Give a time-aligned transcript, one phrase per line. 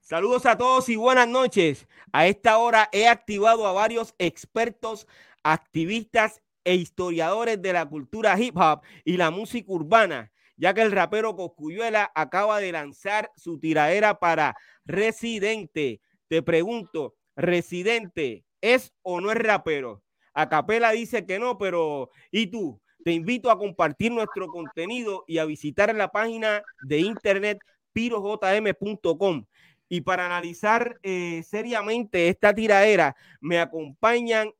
[0.00, 1.86] Saludos a todos y buenas noches.
[2.12, 5.06] A esta hora he activado a varios expertos,
[5.44, 10.90] activistas e historiadores de la cultura hip hop y la música urbana, ya que el
[10.90, 16.00] rapero Coscuyuela acaba de lanzar su tiradera para Residente.
[16.28, 20.02] Te pregunto, ¿Residente es o no es rapero?
[20.34, 22.80] Acapela dice que no, pero ¿y tú?
[23.04, 27.58] Te invito a compartir nuestro contenido y a visitar la página de internet
[27.92, 29.46] pirojm.com
[29.92, 34.52] y para analizar eh, seriamente esta tiradera, me acompañan,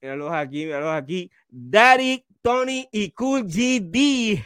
[0.00, 4.42] míralos aquí, míralos aquí, Daddy, Tony y Cool GD.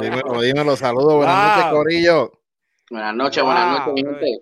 [0.00, 2.32] dímelo, dímelo, saludos, buenas noches, Corillo.
[2.88, 4.38] Buenas noches, buenas noches, gente.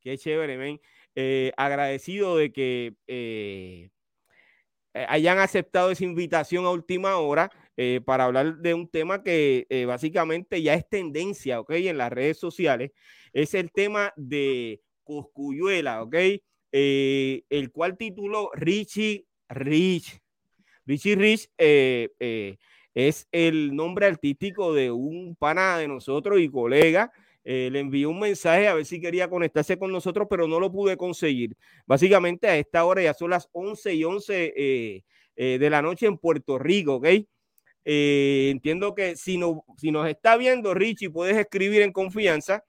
[0.00, 0.80] Qué chévere, men.
[1.14, 3.90] Eh, agradecido de que eh,
[4.92, 7.48] hayan aceptado esa invitación a última hora.
[8.04, 11.70] para hablar de un tema que básicamente ya es tendencia, ¿ok?
[11.74, 12.90] En las redes sociales
[13.42, 16.16] es el tema de Coscuyuela, ¿ok?
[16.72, 20.20] Eh, el cual tituló Richie Rich.
[20.84, 22.56] Richie Rich eh, eh,
[22.94, 27.12] es el nombre artístico de un pana de nosotros y colega.
[27.44, 30.96] le envió un mensaje a ver si quería conectarse con nosotros, pero no lo pude
[30.96, 31.56] conseguir.
[31.86, 35.04] Básicamente a esta hora ya son las 11 y 11
[35.36, 37.06] de la noche en Puerto Rico, ¿ok?
[37.84, 42.64] entiendo que si, no, si nos está viendo, Richie, puedes escribir en confianza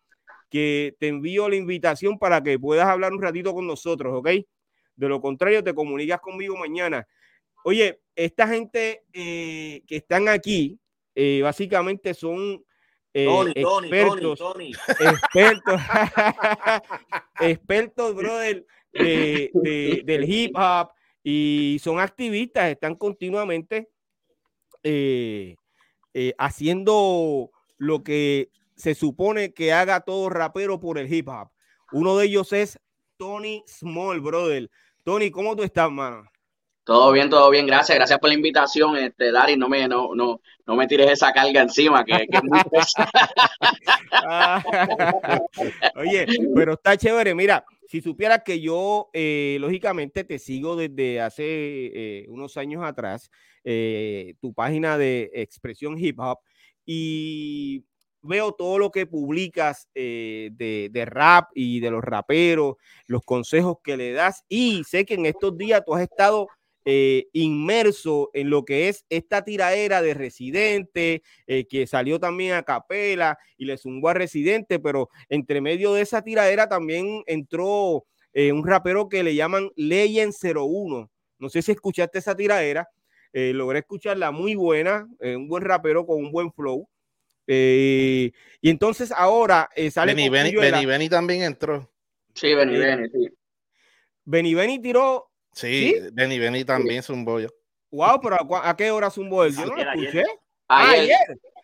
[0.50, 4.30] que te envío la invitación para que puedas hablar un ratito con nosotros, ¿ok?
[4.96, 7.08] De lo contrario, te comunicas conmigo mañana.
[7.64, 10.80] Oye, esta gente eh, que están aquí,
[11.16, 12.64] eh, básicamente son
[13.14, 15.82] eh, expertos, Tony, expertos,
[17.40, 20.90] expertos, brother, del hip hop
[21.24, 23.90] y son activistas, están continuamente
[26.38, 28.50] haciendo lo que
[28.80, 31.50] se supone que haga todo rapero por el hip hop.
[31.92, 32.80] Uno de ellos es
[33.18, 34.72] Tony Small, brother.
[35.04, 36.24] Tony, ¿cómo tú estás, mano?
[36.86, 40.42] Todo bien, todo bien, gracias, gracias por la invitación, este, Dari, no me, no, no,
[40.66, 42.60] no me tires esa carga encima, que, es muy
[45.96, 46.26] Oye,
[46.56, 52.26] pero está chévere, mira, si supieras que yo, eh, lógicamente, te sigo desde hace eh,
[52.30, 53.30] unos años atrás,
[53.64, 56.40] eh, tu página de expresión hip hop,
[56.86, 57.84] y
[58.22, 62.76] veo todo lo que publicas eh, de, rap y de los raperos,
[63.08, 66.48] los consejos que le das y sé que en estos días tú has estado
[66.86, 72.64] eh, inmerso en lo que es esta tiradera de Residente, eh, que salió también a
[72.64, 78.66] Capela y le zumbó a Residente, pero entre medio de esa tiradera también entró un
[78.66, 81.12] rapero que le llaman Legend 01.
[81.40, 82.88] No sé si escuchaste esa tiradera,
[83.34, 86.88] logré escucharla muy buena, un buen rapero con un buen flow.
[87.52, 90.14] Eh, y entonces ahora eh, sale.
[90.14, 91.92] Benny, Benny, Benny, también entró.
[92.36, 93.30] Sí, Benny eh, Benny, sí.
[94.24, 95.32] Benny Benny tiró.
[95.52, 97.50] Sí, Benny Benny también es un bollo.
[97.90, 99.50] Wow, pero ¿a, qué hora es un bollo?
[99.50, 100.24] Yo no lo escuché.
[100.68, 101.18] Ah, ayer.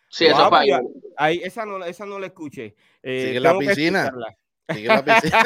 [0.08, 0.80] Sí, eso fue pues,
[1.16, 2.74] ahí, esa, no, esa no la escuché.
[3.04, 4.12] Sigue la piscina.
[4.68, 5.44] Sigue la piscina.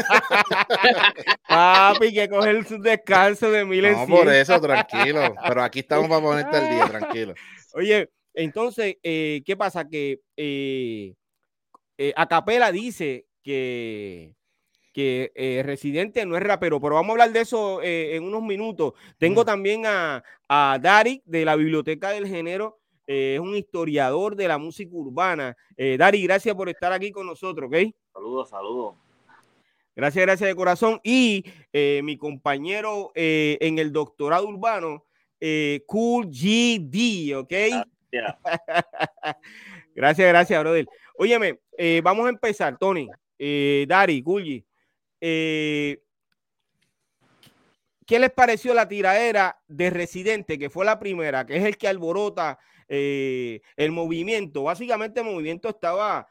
[1.46, 5.34] Papi, que coger su descanso de mil No, por eso, tranquilo.
[5.46, 7.34] Pero aquí estamos para ponerte el día, tranquilo.
[7.74, 8.08] Oye,
[8.40, 9.86] entonces, eh, ¿qué pasa?
[9.86, 11.14] Que eh,
[11.98, 14.34] eh, Acapela dice que,
[14.94, 18.94] que Residente no es rapero, pero vamos a hablar de eso en unos minutos.
[19.18, 24.56] Tengo también a, a Dari de la Biblioteca del Género, es un historiador de la
[24.56, 25.56] música urbana.
[25.76, 27.92] Dari, gracias por estar aquí con nosotros, ¿ok?
[28.12, 28.94] Saludos, saludos.
[29.96, 31.00] Gracias, gracias de corazón.
[31.02, 35.04] Y mi compañero en el doctorado urbano,
[35.86, 37.52] Cool GD, ¿ok?
[39.94, 40.86] gracias, gracias, brother.
[41.16, 44.64] Óyeme, eh, vamos a empezar, Tony, eh, Dari, Gulli.
[45.20, 46.00] Eh,
[48.06, 51.86] ¿Qué les pareció la tiradera de Residente, que fue la primera, que es el que
[51.86, 54.64] alborota el movimiento?
[54.64, 56.26] Básicamente el movimiento estaba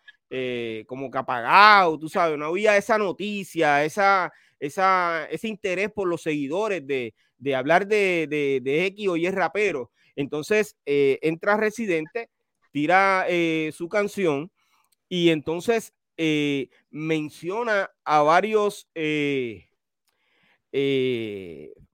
[0.87, 4.29] como que apagado, tú sabes, no había esa noticia, esa,
[4.59, 7.13] esa, ese interés por los seguidores de,
[7.55, 9.91] hablar de, de, de X o Y rapero.
[10.19, 12.29] Entonces eh, entra Residente,
[12.71, 14.51] tira eh, su canción
[15.07, 18.89] y entonces eh, menciona a varios,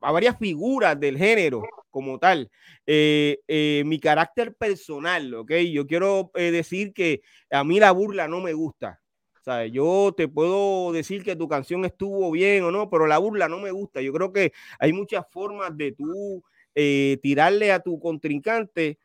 [0.01, 1.61] a varias figuras del género
[1.91, 2.49] como tal.
[2.87, 5.51] mi carácter personal, ¿ok?
[5.71, 7.21] Yo quiero decir que
[7.51, 9.03] a mí la burla no me gusta.
[9.43, 13.47] sea, Yo te puedo decir que tu canción estuvo bien o no, pero la burla
[13.47, 14.01] no me gusta.
[14.01, 16.43] Yo creo que hay muchas formas de tú
[16.75, 18.99] eh, tirarle a tu contrincante,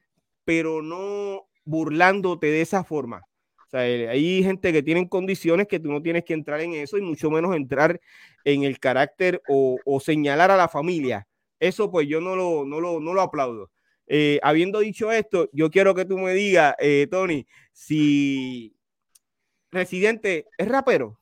[0.44, 3.22] pero no burlándote de esa forma.
[3.66, 6.74] O sea, eh, hay gente que tiene condiciones que tú no tienes que entrar en
[6.74, 8.00] eso y mucho menos entrar
[8.44, 11.28] en el carácter o, señalar a la familia.
[11.60, 13.70] Eso pues yo no lo, no lo, no lo aplaudo.
[14.08, 16.74] Eh, habiendo dicho esto, yo quiero que tú me digas,
[17.10, 18.74] Tony, si
[19.70, 21.20] Residente es rapero.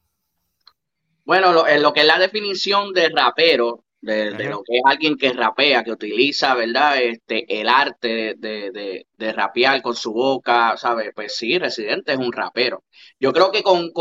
[1.24, 5.84] Bueno, lo que es la definición de rapero, de, lo que es alguien que rapea,
[5.84, 6.98] que utiliza, ¿verdad?
[7.02, 11.10] Este, el arte de, de, rapear con su boca, ¿sabes?
[11.14, 12.84] Pues sí, Residente es un rapero.
[13.18, 13.92] Yo creo que con,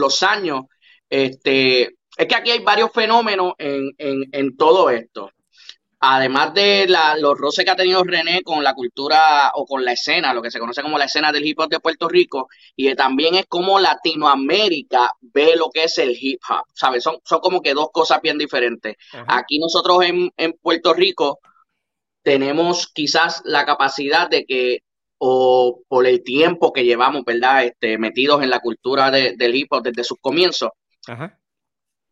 [0.00, 0.62] los años,
[1.08, 5.30] este, es que aquí hay varios fenómenos en, en, en todo esto
[6.00, 6.86] además de
[7.18, 10.50] los roces que ha tenido René con la cultura o con la escena, lo que
[10.50, 13.78] se conoce como la escena del hip hop de Puerto Rico, y también es como
[13.78, 17.02] Latinoamérica ve lo que es el hip hop, ¿sabes?
[17.02, 18.96] Son, son como que dos cosas bien diferentes.
[19.26, 21.38] Aquí nosotros en, Puerto Rico
[22.22, 24.80] tenemos quizás la capacidad de que,
[25.18, 27.64] o por el tiempo que llevamos, ¿verdad?
[27.64, 30.70] Este, metidos en la cultura del hip hop desde sus comienzos,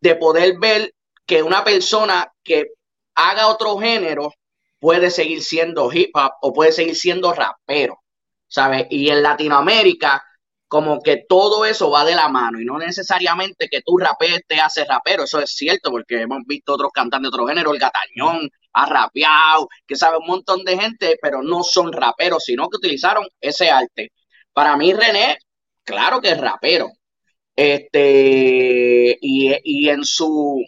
[0.01, 0.93] de poder ver
[1.25, 2.71] que una persona que
[3.15, 4.33] haga otro género,
[4.79, 8.01] puede seguir siendo hip hop o puede seguir siendo rapero,
[8.47, 8.87] ¿sabes?
[8.89, 10.23] Y en Latinoamérica,
[10.67, 14.59] como que todo eso va de la mano y no necesariamente que tú rapees te
[14.59, 18.49] hace rapero, eso es cierto, porque hemos visto otros cantantes de otro género, el Gatañón
[18.73, 23.25] ha rapeado, que sabe un montón de gente, pero no son raperos, sino que utilizaron
[23.39, 24.11] ese arte.
[24.53, 25.37] Para mí, René,
[25.83, 26.91] claro que es rapero.
[27.55, 30.61] Este, y, y en su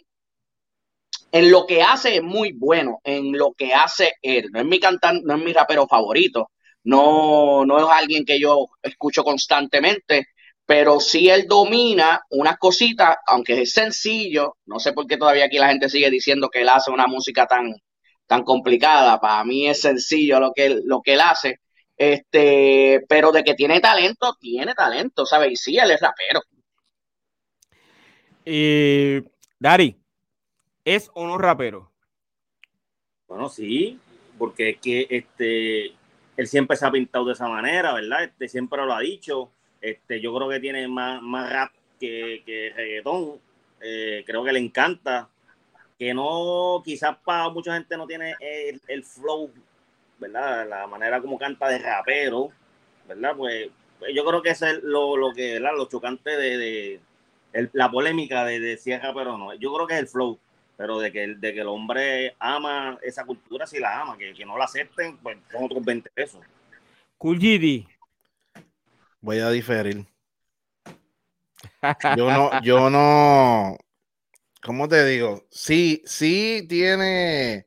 [1.32, 4.50] en lo que hace es muy bueno, en lo que hace él.
[4.52, 6.50] No es mi cantante, no es mi rapero favorito,
[6.84, 10.28] no, no es alguien que yo escucho constantemente,
[10.64, 15.58] pero sí él domina unas cositas, aunque es sencillo, no sé por qué todavía aquí
[15.58, 17.74] la gente sigue diciendo que él hace una música tan,
[18.26, 21.60] tan complicada, para mí es sencillo lo que él, lo que él hace,
[21.96, 25.52] este, pero de que tiene talento, tiene talento, ¿sabes?
[25.52, 26.42] Y sí, él es rapero.
[28.44, 29.20] Y
[29.58, 29.96] Dari,
[30.88, 31.92] ¿Es o no rapero?
[33.26, 34.00] Bueno, sí,
[34.38, 35.92] porque es que este,
[36.34, 38.24] él siempre se ha pintado de esa manera, ¿verdad?
[38.24, 39.52] Este, siempre lo ha dicho.
[39.82, 43.38] Este, yo creo que tiene más, más rap que, que reggaetón.
[43.82, 45.28] Eh, creo que le encanta.
[45.98, 49.52] Que no, quizás para mucha gente no tiene el, flow,
[50.18, 50.66] ¿verdad?
[50.66, 52.48] La manera como canta de rapero,
[53.06, 53.36] ¿verdad?
[53.36, 53.68] Pues,
[53.98, 55.76] pues yo creo que es lo, lo que, ¿verdad?
[55.76, 56.98] Lo chocante de,
[57.74, 59.52] la polémica de, de si es rapero o no.
[59.52, 60.38] Yo creo que es el flow
[60.78, 64.46] pero de que, de que el hombre ama esa cultura, si la ama, que, que
[64.46, 66.40] no la acepten, pues son otros 20 pesos.
[67.18, 67.84] Cool GD.
[69.20, 70.06] Voy a diferir.
[72.16, 73.76] Yo no, yo no,
[74.62, 75.44] ¿cómo te digo?
[75.50, 77.66] Sí, sí tiene,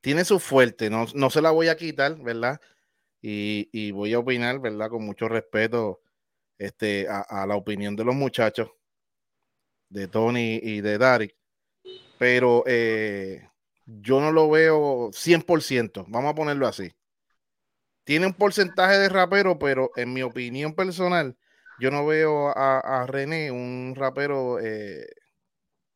[0.00, 2.60] tiene su fuerte, no, no se la voy a quitar, ¿verdad?
[3.22, 4.90] Y, y voy a opinar, ¿verdad?
[4.90, 6.00] Con mucho respeto
[6.58, 8.68] este, a, a, la opinión de los muchachos,
[9.88, 11.37] de Tony y de Derek
[12.18, 13.48] pero eh,
[13.86, 16.92] yo no lo veo 100%, vamos a ponerlo así.
[18.04, 21.36] Tiene un porcentaje de rapero, pero en mi opinión personal,
[21.78, 25.06] yo no veo a, René un rapero eh,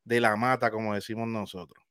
[0.04, 1.82] de la mata, como decimos nosotros.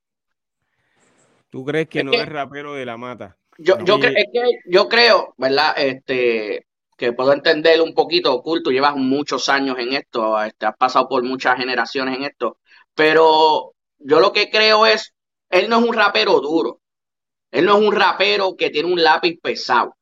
[1.49, 3.37] ¿Tú crees que no es rapero de la mata?
[3.57, 3.99] Yo, yo,
[4.65, 5.73] yo creo, ¿verdad?
[5.75, 11.09] Este, que puedo entender un poquito, oculto, llevas muchos años en esto, este, has pasado
[11.09, 12.59] por muchas generaciones en esto,
[12.93, 15.13] pero yo lo que creo es,
[15.49, 16.81] él no es un rapero duro.
[17.51, 19.95] Él no es un rapero que tiene un lápiz pesado.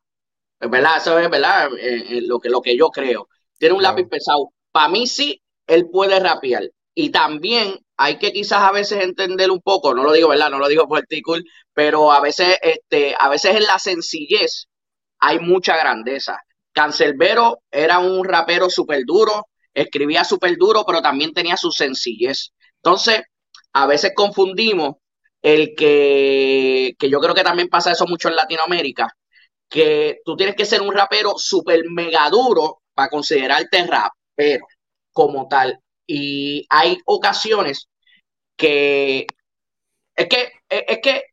[0.59, 3.27] Es verdad, eso es verdad, eh, eh, lo, que, lo que yo creo.
[3.57, 4.53] Tiene un lápiz pesado.
[4.71, 6.63] Para mí sí, él puede rapear.
[6.93, 10.49] Y también hay que quizás a veces entender un poco, no lo digo, ¿verdad?
[10.49, 14.67] No lo digo por cool, pero a veces, este, a veces en la sencillez
[15.19, 16.39] hay mucha grandeza.
[16.73, 22.51] Cancelbero era un rapero súper duro, escribía súper duro, pero también tenía su sencillez.
[22.83, 23.21] Entonces,
[23.73, 24.95] a veces confundimos
[25.41, 29.15] el que, que yo creo que también pasa eso mucho en Latinoamérica,
[29.69, 34.65] que tú tienes que ser un rapero súper mega duro para considerarte rapero
[35.13, 35.79] como tal.
[36.07, 37.87] Y hay ocasiones
[38.57, 39.27] que
[40.15, 41.23] es que es que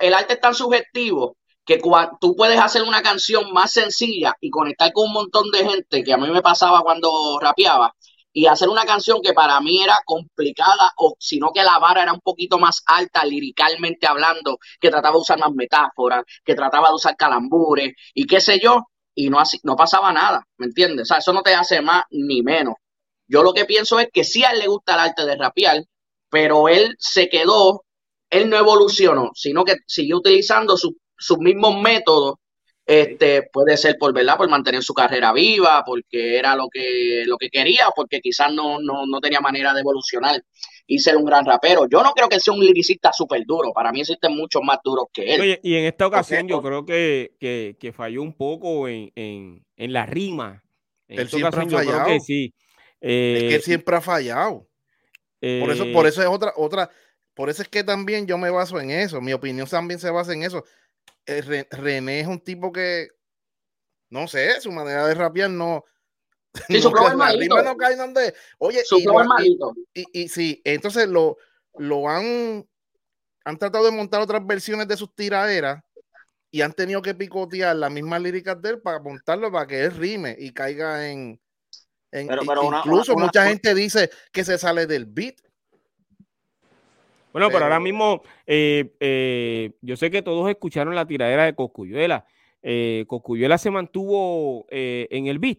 [0.00, 4.50] el arte es tan subjetivo que cuando, tú puedes hacer una canción más sencilla y
[4.50, 7.94] conectar con un montón de gente, que a mí me pasaba cuando rapeaba,
[8.38, 12.12] y hacer una canción que para mí era complicada, o sino que la vara era
[12.12, 16.94] un poquito más alta liricalmente hablando, que trataba de usar más metáforas, que trataba de
[16.94, 21.02] usar calambures y qué sé yo, y no, así, no pasaba nada, ¿me entiendes?
[21.02, 22.74] O sea, eso no te hace más ni menos.
[23.26, 25.82] Yo lo que pienso es que sí a él le gusta el arte de rapear,
[26.30, 27.82] pero él se quedó,
[28.30, 32.36] él no evolucionó, sino que siguió utilizando sus mismos métodos
[32.88, 37.36] Este, puede ser por verdad, por mantener su carrera viva, porque era lo que, lo
[37.36, 40.42] que quería, porque quizás no, no, no tenía manera de evolucionar
[40.86, 41.86] y ser un gran rapero.
[41.86, 43.74] Yo no creo que sea un liricista súper duro.
[43.74, 45.40] Para mí existen muchos más duros que él.
[45.42, 49.66] Oye, y en esta ocasión yo creo que, que, que falló un poco en, en,
[49.76, 50.64] en la rima.
[51.08, 52.20] En Él siempre ha ocasión yo creo que fallado.
[53.00, 54.66] Es que Eh, él siempre ha fallado.
[55.40, 56.90] Por eso, por eso es otra, otra,
[57.34, 59.20] por eso es que también yo me baso en eso.
[59.20, 60.64] Mi opinión también se basa en eso.
[61.26, 63.08] Eh, Re- René es un tipo que,
[64.10, 65.84] no sé, su manera de rapear no.
[66.66, 67.56] Sí, su flow es la malito.
[67.56, 68.34] rima no cae donde.
[68.58, 69.74] Oye, Su y, flow es malito.
[69.94, 71.36] y, y sí, entonces lo,
[71.76, 72.66] lo han,
[73.44, 75.82] han tratado de montar otras versiones de sus tiraderas
[76.50, 79.92] y han tenido que picotear las mismas líricas de él para montarlo para que él
[79.96, 81.38] rime y caiga en.
[82.10, 85.04] en- Pero- i- pero una- incluso una- mucha una- gente dice que se sale del
[85.04, 85.36] beat.
[87.32, 92.24] Bueno, pero ahora mismo, eh, eh, yo sé que todos escucharon la tiradera de Coscuyuela.
[92.62, 95.58] Eh, Coscuyuela se mantuvo eh, en el beat.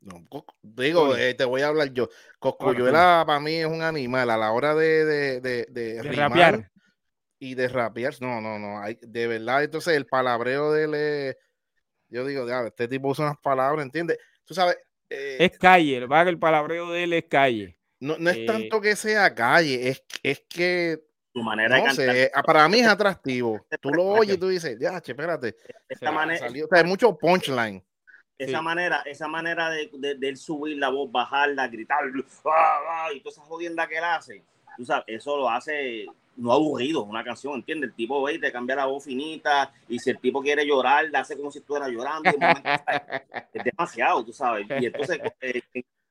[0.00, 0.24] No,
[0.62, 2.08] digo, te voy a hablar yo.
[2.38, 6.70] Coscuyuela para mí es un animal a la hora de, de, de, de rimar rapear.
[7.38, 8.14] y de rapear.
[8.20, 8.80] No, no, no.
[8.80, 11.36] Hay, de verdad, entonces el palabreo de él es-
[12.08, 14.18] Yo digo, ya, este tipo usa unas palabras, ¿entiendes?
[14.44, 16.06] Tú sabes, Es calle.
[16.08, 17.76] Que el palabreo de él es calle.
[18.00, 20.98] no, no es tanto que sea calle, es, es que,
[21.32, 22.14] Su manera de no cantar.
[22.14, 23.64] sé, ah, para mí es atractivo.
[23.80, 25.54] Tú lo oyes y tú dices, ya, che, espérate.
[25.88, 27.82] Esta manera, o sea, hay mucho punchline.
[28.36, 28.64] esa Sí.
[28.64, 31.98] manera, esa manera de, de, de subir la voz, bajarla, gritar,
[32.46, 34.42] ah, ah, y toda esa jodienda que él hace,
[34.76, 36.06] tú sabes, eso lo hace
[36.36, 37.90] no aburrido, una canción, ¿entiendes?
[37.90, 41.04] El tipo ve y te cambia la voz finita, y si el tipo quiere llorar,
[41.10, 42.30] le hace como si estuviera llorando.
[43.52, 44.66] es demasiado, tú sabes.
[44.80, 45.60] Y entonces eh,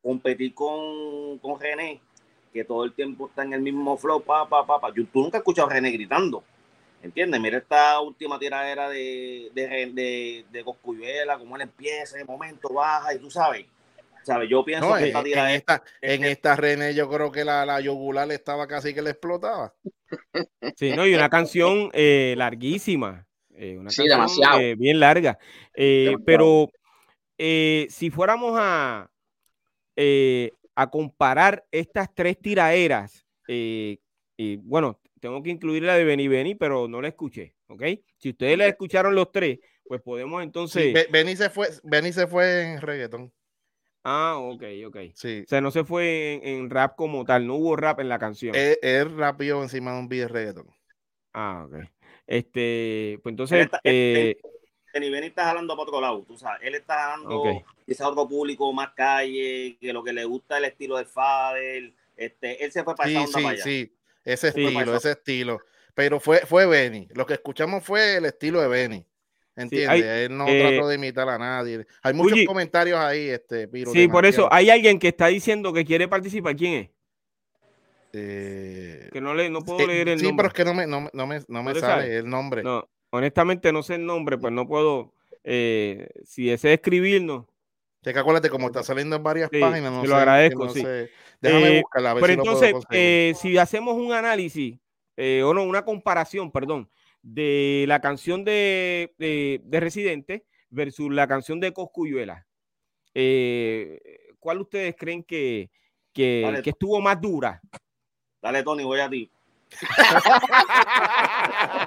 [0.01, 1.99] competir con, con René,
[2.53, 4.93] que todo el tiempo está en el mismo flow, pa, pa, pa, pa.
[4.93, 6.43] Yo, tú nunca has escuchado a René gritando.
[7.01, 7.39] ¿Entiendes?
[7.39, 13.13] Mira esta última tiradera de, de, de, de Coscuyuela, como él empieza, de momento baja,
[13.13, 13.65] y tú sabes.
[14.23, 14.49] ¿Sabes?
[14.49, 17.45] Yo pienso No, que en, esta en tiradera esta, en esta René yo creo que
[17.45, 19.73] la, la yogular estaba casi que le explotaba.
[20.75, 21.07] Sí, ¿no?
[21.07, 23.25] Y una canción eh, larguísima.
[23.53, 24.59] eh, una Sí, canción, demasiado.
[24.59, 25.39] eh, bien larga.
[25.73, 26.25] Eh, Demasiado.
[26.25, 26.69] pero
[27.37, 29.09] eh, si fuéramos a,
[29.95, 33.97] eh, a comparar estas tres tiraderas, eh,
[34.37, 37.83] y bueno, tengo que incluir la de Beni Beni, pero no la escuché, ¿ok?
[38.17, 40.83] Si ustedes la escucharon los tres, pues podemos entonces...
[40.85, 43.33] Sí, Be- Benny se fue, Benny se fue en reggaetón.
[44.05, 44.97] Ah, ok, ok.
[45.15, 45.41] Sí.
[45.45, 48.17] O sea, no se fue en, en rap como tal, no hubo rap en la
[48.17, 48.55] canción.
[48.55, 50.67] Él, él rapeó encima de un beat de reggaetón.
[51.33, 51.75] Ah, ok.
[52.25, 54.37] Este, pues entonces, Él está- él-
[54.89, 56.61] eh, Benny Benny está jalando para otro lado, tú sabes.
[56.63, 57.65] Él está jalando Ok.
[57.85, 61.93] quizás otro público más calle, que lo que le gusta es el estilo del Fader.
[62.17, 63.63] Este, él se fue para Sí, esa onda sí, para allá.
[63.63, 63.93] sí.
[64.25, 64.63] Ese Sí.
[64.65, 65.61] estilo, ese estilo.
[65.93, 67.07] Pero fue, fue Benny.
[67.13, 69.05] Lo que escuchamos fue el estilo de Benny.
[69.55, 69.89] ¿Entiendes?
[69.89, 71.85] hay- Él no eh, trató de imitar a nadie.
[72.03, 75.83] Hay muchos comentarios ahí, este, Piro, sí, por eso hay alguien que está diciendo que
[75.83, 76.55] quiere participar.
[76.55, 76.89] ¿Quién es?
[78.13, 80.43] Eh, Que no le, no puedo eh, leer el sí, nombre.
[80.43, 82.17] pero es que no me, no, me- no me, no me ¿No le sale sale?
[82.17, 82.63] el nombre.
[82.63, 85.13] No, honestamente no sé el nombre, pues no puedo.
[85.43, 87.45] eh, si desea escribirnos,
[88.01, 90.71] que acuérdate, como está saliendo en varias Sí, páginas, no te sé, lo agradezco, no
[90.71, 90.81] sí.
[90.81, 91.09] sé.
[91.41, 94.77] Déjame Eh, buscarla, a ver pero si lo puedo entonces, eh, si hacemos un análisis,
[95.17, 96.89] eh, o no, una comparación, perdón,
[97.21, 102.47] de la canción de, de, de Residente versus la canción de Coscuyuela,
[103.13, 103.99] eh,
[104.39, 105.69] ¿cuál ustedes creen que,
[106.13, 106.61] que, Dale.
[106.61, 107.61] que estuvo más dura?
[108.41, 109.29] Dale, Tony, voy a ti.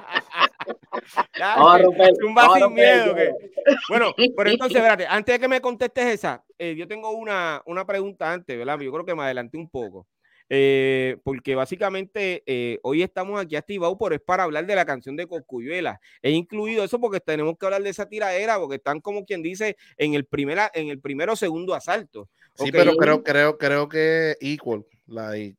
[1.37, 3.37] Dale, Vamos a romper, zumba vamos a sin romper el miedo, que- hielo.
[3.89, 7.85] Bueno, pero entonces, espérate, antes de que me contestes esa, eh, yo tengo una, una
[7.85, 8.79] pregunta antes, ¿verdad?
[8.79, 10.07] Yo creo que me adelanté un poco.
[10.49, 15.15] eh, porque básicamente eh, hoy estamos aquí activados, pero es para hablar de la canción
[15.15, 15.99] de Coscuyuela.
[16.21, 19.77] He incluido eso porque tenemos que hablar de esa tiradera, porque están como quien dice
[19.97, 22.29] en el, primera, en el primero o segundo asalto.
[22.55, 25.57] Sí, pero creo, creo, creo que equal, like,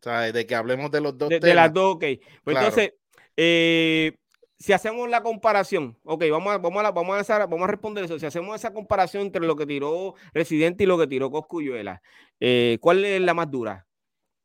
[0.00, 2.00] o sea, de que hablemos de los dos de, las dos, ok.
[2.00, 2.66] Pues Claro.
[2.66, 2.94] entonces,
[3.36, 4.16] eh,
[4.58, 8.18] si hacemos la comparación, ok, vamos a, vamos, a, la- vamos, a responder eso.
[8.18, 12.02] Si hacemos esa comparación entre lo que tiró Residente y lo que tiró Coscuyuela,
[12.40, 13.86] eh, ¿cuál es la más dura?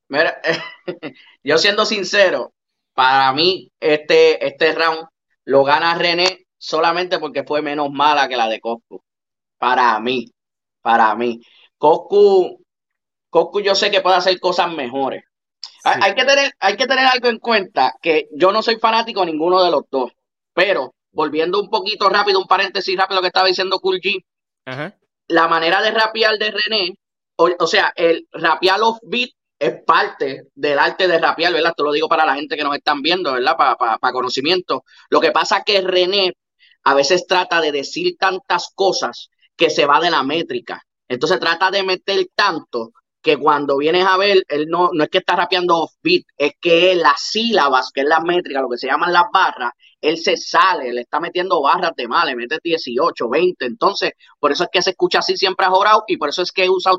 [0.08, 0.42] Mira,
[1.44, 2.54] yo siendo sincero,
[2.94, 5.08] para mí este, este round
[5.46, 9.02] lo gana René solamente porque fue menos mala que la de Coscu.
[9.58, 10.32] Para mí,
[10.82, 11.42] para mí.
[11.78, 12.62] Coscu,
[13.30, 15.24] Coscu yo sé que puede hacer cosas mejores.
[15.84, 19.32] Hay, que tener, hay que tener algo en cuenta, que yo no soy fanático de
[19.32, 20.12] ninguno de los dos,
[20.54, 24.24] pero volviendo un poquito rápido, un paréntesis rápido lo que estaba diciendo Cool G,
[24.66, 24.98] Ajá.
[25.28, 27.00] la manera de rapear de René,
[27.36, 31.74] o, o sea, el rapear off beat es parte del arte de rapear, ¿verdad?
[31.76, 33.58] Te lo digo para la gente que nos están viendo, ¿verdad?
[33.58, 34.84] Para conocimiento.
[35.10, 36.34] Lo que pasa es que René
[36.84, 40.82] a veces trata de decir tantas cosas que se va de la métrica.
[41.10, 45.18] Entonces trata de meter tanto que cuando vienes a ver, él no, no es que
[45.18, 48.88] está rapeando off beat, es que las sílabas, que es la métrica, lo que se
[48.88, 49.72] llaman las barras,
[50.02, 53.66] él se sale, le está metiendo barras de mal, le mete 18, 20.
[53.66, 56.52] Entonces, por eso es que se escucha así siempre a Jorao y por eso es
[56.52, 56.94] que usa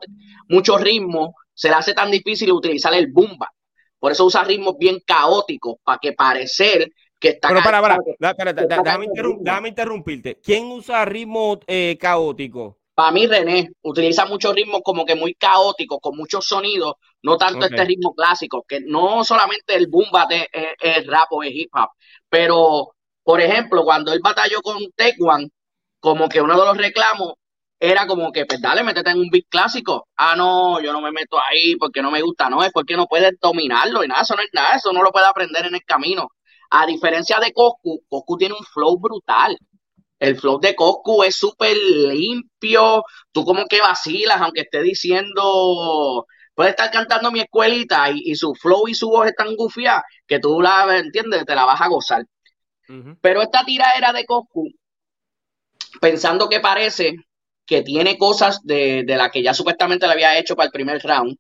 [0.48, 3.50] muchos ritmos, se le hace tan difícil utilizar el bumba.
[3.98, 7.48] Por eso usa ritmos bien caóticos, para que parecer que está.
[7.48, 10.38] Pero para, para, déjame, interrumpirte.
[10.42, 12.76] ¿Quién usa ritmos eh, caóticos?
[13.00, 17.64] Para mí, René utiliza muchos ritmos como que muy caóticos, con muchos sonidos, no tanto
[17.64, 20.47] este ritmo clásico, que no solamente el boom de
[20.78, 21.88] es, rap o es hip hop,
[22.28, 22.90] pero,
[23.23, 24.76] por ejemplo, cuando él batalló con
[25.19, 25.49] One,
[25.99, 27.33] como que uno de los reclamos
[27.78, 30.07] era como que, pues dale, métete en un beat clásico.
[30.16, 33.07] Ah, no, yo no me meto ahí porque no me gusta, no, es porque no
[33.07, 35.85] puedes dominarlo y nada, eso no es nada, eso no lo puede aprender en el
[35.87, 36.28] camino.
[36.69, 39.57] A diferencia de Coscu, Coscu tiene un flow brutal.
[40.20, 46.70] El flow de Coscu es súper limpio, tú como que vacilas, aunque esté diciendo, puede
[46.70, 50.98] estar cantando mi escuelita y, su flow y su voz están gufiadas, que tú la
[50.98, 52.24] entiendes, te la vas a gozar.
[53.20, 54.68] Pero esta tira era de Coscu,
[56.00, 57.16] pensando que parece
[57.64, 61.00] que tiene cosas de, de la que ya supuestamente le había hecho para el primer
[61.02, 61.36] round.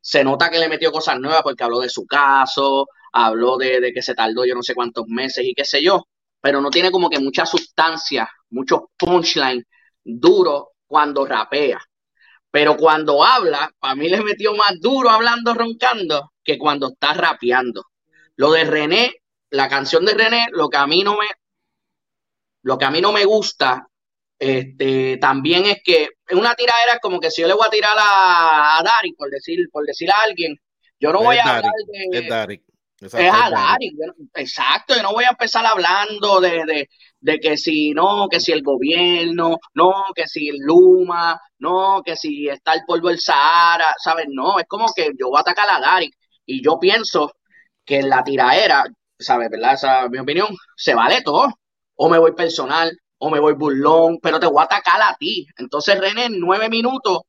[0.00, 4.02] Se nota que le metió cosas nuevas porque habló de su caso, habló de, que
[4.02, 6.04] se tardó yo no sé cuántos meses y qué sé yo,
[6.44, 9.64] pero no tiene como que mucha sustancia, mucho punchline
[10.04, 11.80] duro cuando rapea.
[12.50, 17.86] Pero cuando habla, para mí le metió más duro hablando roncando que cuando está rapeando.
[18.36, 19.14] Lo de René,
[19.48, 21.28] la canción de René, lo que a mí no me,
[22.60, 23.88] lo que a mí no me gusta
[24.38, 27.70] este, también es que en una tiradera es como que si yo le voy a
[27.70, 30.60] tirar a, Dari, por decir, por decir a alguien,
[31.00, 31.72] yo no voy a hablar
[32.10, 32.60] de.
[33.04, 33.92] Es a Dari.
[34.34, 36.88] Exacto, yo no voy a empezar hablando de,
[37.20, 42.16] de, que si no, que si el gobierno, no, que si el Luma, no, que
[42.16, 44.26] si está el polvo del Sahara, ¿sabes?
[44.30, 46.10] No, es como que yo voy a atacar a Dari.
[46.46, 47.32] Y yo pienso
[47.84, 48.84] que en la tiraera,
[49.18, 49.50] ¿sabes?
[49.50, 49.74] ¿Verdad?
[49.74, 51.48] Esa es mi opinión, se vale todo.
[51.96, 55.46] O me voy personal, o me voy burlón, pero te voy a atacar a ti.
[55.56, 57.20] Entonces René en nueve minutos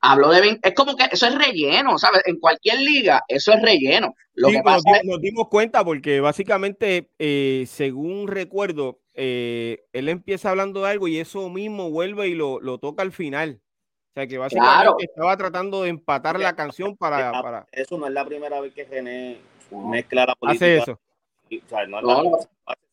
[0.00, 0.58] habló de...
[0.62, 2.22] Es como que eso es relleno, ¿sabes?
[2.26, 4.14] En cualquier liga eso es relleno.
[4.34, 10.50] Lo que pasa nos, nos, dimos cuenta porque básicamente, eh, según recuerdo, eh, él empieza
[10.50, 13.62] hablando de algo y eso mismo vuelve y lo, toca al final.
[14.10, 18.12] O sea que básicamente estaba tratando de empatar la canción para, para, Eso no es
[18.12, 19.38] la primera vez que René
[19.70, 20.64] mezcla la política.
[20.64, 20.92] Hace eso.
[20.92, 22.48] O sea, no, es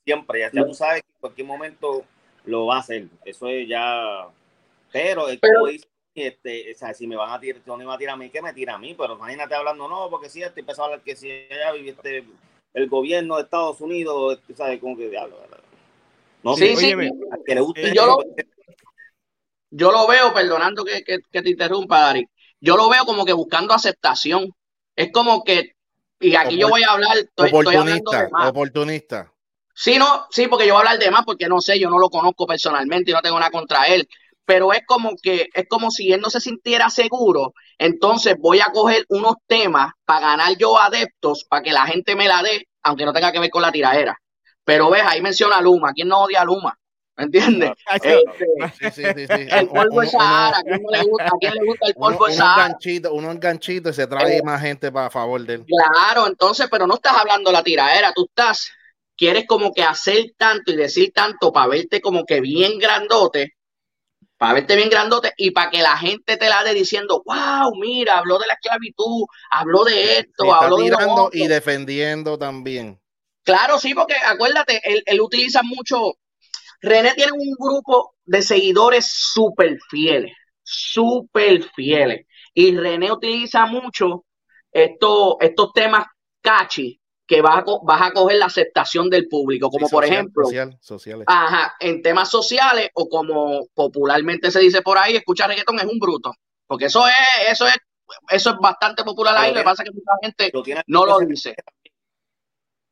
[0.06, 2.04] siempre, ya, tú sabes que en cualquier momento
[2.46, 3.08] lo va a hacer.
[3.26, 4.28] Eso es ya.
[4.92, 7.98] Pero es como dice, este, o sea, si me van a tirar, me va a
[7.98, 10.60] tirar a mí, que me tira a mí, pero imagínate hablando, no, porque si este
[10.60, 12.26] empezó a hablar que si ella viviste
[12.74, 14.80] el gobierno de Estados Unidos, este, ¿sabes?
[14.80, 15.38] Como que diablo,
[16.44, 16.94] No, sí, sí,
[17.46, 18.18] que le guste yo, lo,
[19.72, 22.28] yo lo veo, perdonando que, que, te interrumpa, Dari,
[22.62, 24.50] yo lo veo como que buscando aceptación.
[24.96, 25.76] Es como que,
[26.20, 29.34] y aquí yo voy a hablar, estoy, oportunista, oportunista.
[29.74, 31.98] Sí, no, sí, porque yo voy a hablar de más porque no sé, yo no
[31.98, 34.08] lo conozco personalmente y no tengo nada contra él.
[34.46, 38.72] Pero es como que, es como si él no se sintiera seguro, entonces voy a
[38.74, 43.06] coger unos temas para ganar yo adeptos, para que la gente me la dé, aunque
[43.06, 44.18] no tenga que ver con la tiradera.
[44.66, 45.94] Pero ves, ahí menciona a Luma.
[45.94, 46.78] ¿Quién no odia a Luma?
[47.16, 47.72] ¿Me entiendes?
[48.04, 52.34] el polvo de Sahara, ¿a quién, le gusta, ¿a quién le gusta el polvo de
[52.34, 52.78] Sahara?
[53.12, 55.66] Uno enganchito y se trae eh, más gente para favor de él.
[55.66, 58.72] Claro, entonces, pero no estás hablando de la tiradera, tú estás
[59.16, 63.54] quieres como que hacer tanto y decir tanto para verte como que bien grandote,
[64.44, 68.18] para verte bien grandote y para que la gente te la dé diciendo, wow, mira,
[68.18, 70.92] habló de la esclavitud, habló de esto, habló de
[71.32, 73.00] y defendiendo también.
[73.44, 76.16] Claro, sí, porque acuérdate, él, utiliza mucho.
[76.82, 82.28] René tiene un grupo de seguidores súper fieles, súper fieles.
[82.54, 84.26] Y René utiliza mucho
[84.74, 86.06] estos, estos temas
[86.42, 87.00] catchy
[87.34, 90.46] que vas a, vas a coger la aceptación del público, como por ejemplo,
[90.80, 91.26] sociales.
[91.28, 95.98] Ajá, en temas sociales o como popularmente se dice por ahí, escuchar reggaetón es un
[95.98, 96.32] bruto,
[96.68, 97.76] porque eso es, eso es,
[98.30, 101.56] eso es bastante popular ahí, lo que pasa es que mucha gente no lo dice.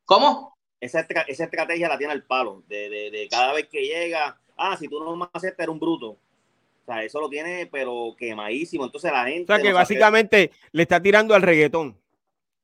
[0.06, 0.58] ¿Cómo?
[0.80, 4.88] Esa, esa estrategia la tiene el palo, de, de, cada vez que llega, ah, si
[4.88, 6.08] tú no me aceptas, eres un bruto.
[6.10, 8.86] O sea, eso lo tiene, pero quemadísimo.
[8.86, 9.54] Entonces la gente.
[9.54, 11.96] O sea, que básicamente le está tirando al reggaetón.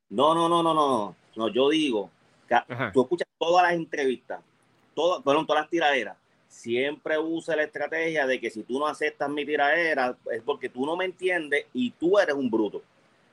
[0.08, 1.14] No, no, no, no, no.
[1.38, 2.10] No, yo digo,
[2.48, 2.56] que
[2.92, 4.40] tú escuchas todas las entrevistas,
[4.92, 6.16] todas, fueron todas las tiraderas.
[6.48, 10.84] Siempre usa la estrategia de que si tú no aceptas mi tiradera es porque tú
[10.84, 12.82] no me entiendes y tú eres un bruto.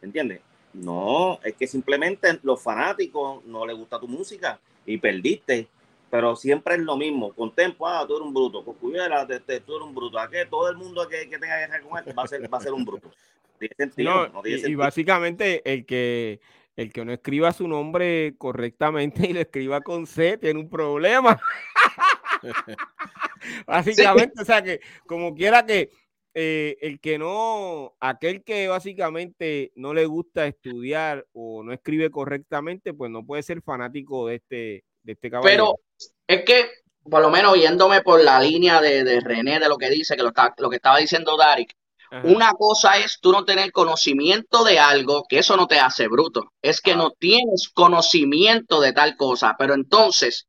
[0.03, 0.41] ¿Entiendes?
[0.73, 5.67] No, es que simplemente los fanáticos no les gusta tu música y perdiste.
[6.11, 7.33] pero siempre es lo mismo.
[7.33, 8.63] Con Tempo, ah, tú eres un bruto.
[8.63, 10.19] Con Cuyera, tú eres un bruto.
[10.19, 10.45] ¿A qué?
[10.45, 12.73] Todo el mundo que, que tenga guerra con él va a ser, va a ser
[12.73, 13.09] un bruto.
[13.57, 16.39] Tiene sentido, no, tiene y, y, básicamente el que,
[16.75, 21.39] el que no escriba su nombre correctamente y lo escriba con C tiene un problema.
[23.67, 25.89] básicamente, o sea que como quiera que
[26.37, 32.93] eh, el que no, aquel que básicamente no le gusta estudiar o no escribe correctamente,
[32.93, 35.75] pues no puede ser fanático de este, de este caballero.
[35.77, 36.69] Pero es que,
[37.09, 40.23] por lo menos yéndome por la línea de, de René, de lo que dice, que
[40.23, 41.73] lo, está, lo que estaba diciendo Darik,
[42.23, 46.51] una cosa es tú no tener conocimiento de algo, que eso no te hace bruto,
[46.61, 50.47] es que no tienes conocimiento de tal cosa, pero entonces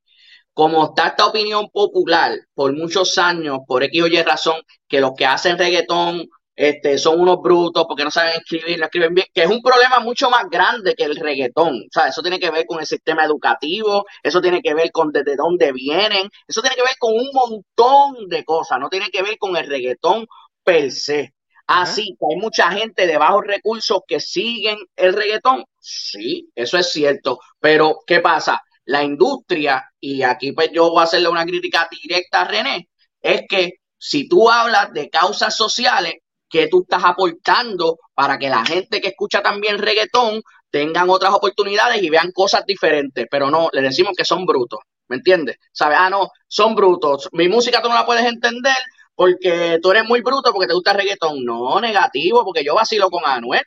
[0.57, 4.57] como está esta opinión popular por muchos años, por X o Y razón,
[4.88, 9.12] que los que hacen reggaetón este, son unos brutos porque no saben escribir, no escriben
[9.12, 11.75] bien, que es un problema mucho más grande que el reggaetón.
[11.75, 15.12] O sea, eso tiene que ver con el sistema educativo, eso tiene que ver con
[15.12, 19.23] desde dónde vienen, eso tiene que ver con un montón de cosas, no tiene que
[19.23, 20.27] ver con el reggaetón
[20.64, 21.35] per se.
[21.67, 25.65] Así que hay mucha gente de bajos recursos que siguen el reggaetón.
[25.79, 27.41] Sí, eso es cierto.
[27.61, 28.63] Pero, ¿qué pasa?
[28.87, 32.89] la industria, y aquí pues yo voy a hacerle una crítica directa a René,
[33.21, 36.15] es que si tú hablas de causas sociales,
[36.49, 42.01] que tú estás aportando para que la gente que escucha también reggaetón tengan otras oportunidades
[42.03, 45.57] y vean cosas diferentes, pero no, le decimos que son brutos, ¿me entiendes?
[45.73, 45.99] ¿Sabes?
[46.01, 47.29] Ah, no, son brutos.
[47.33, 48.77] Mi música tú no la puedes entender
[49.17, 51.45] porque tú eres muy bruto porque te gusta el reggaetón.
[51.45, 53.63] No, negativo, porque yo vacilo con Anuel.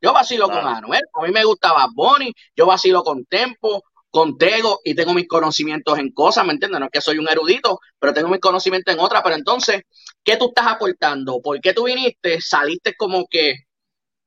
[0.00, 1.02] Yo vacilo con Anuel.
[1.14, 6.12] A mí me gustaba Bonnie, yo vacilo con Tempo, contego y tengo mis conocimientos en
[6.12, 6.80] cosas, ¿me entiendes?
[6.80, 9.22] No es que soy un erudito, pero tengo mis conocimientos en otras.
[9.22, 9.82] Pero entonces,
[10.24, 11.40] ¿qué tú estás aportando?
[11.42, 12.40] ¿Por qué tú viniste?
[12.40, 13.56] Saliste como que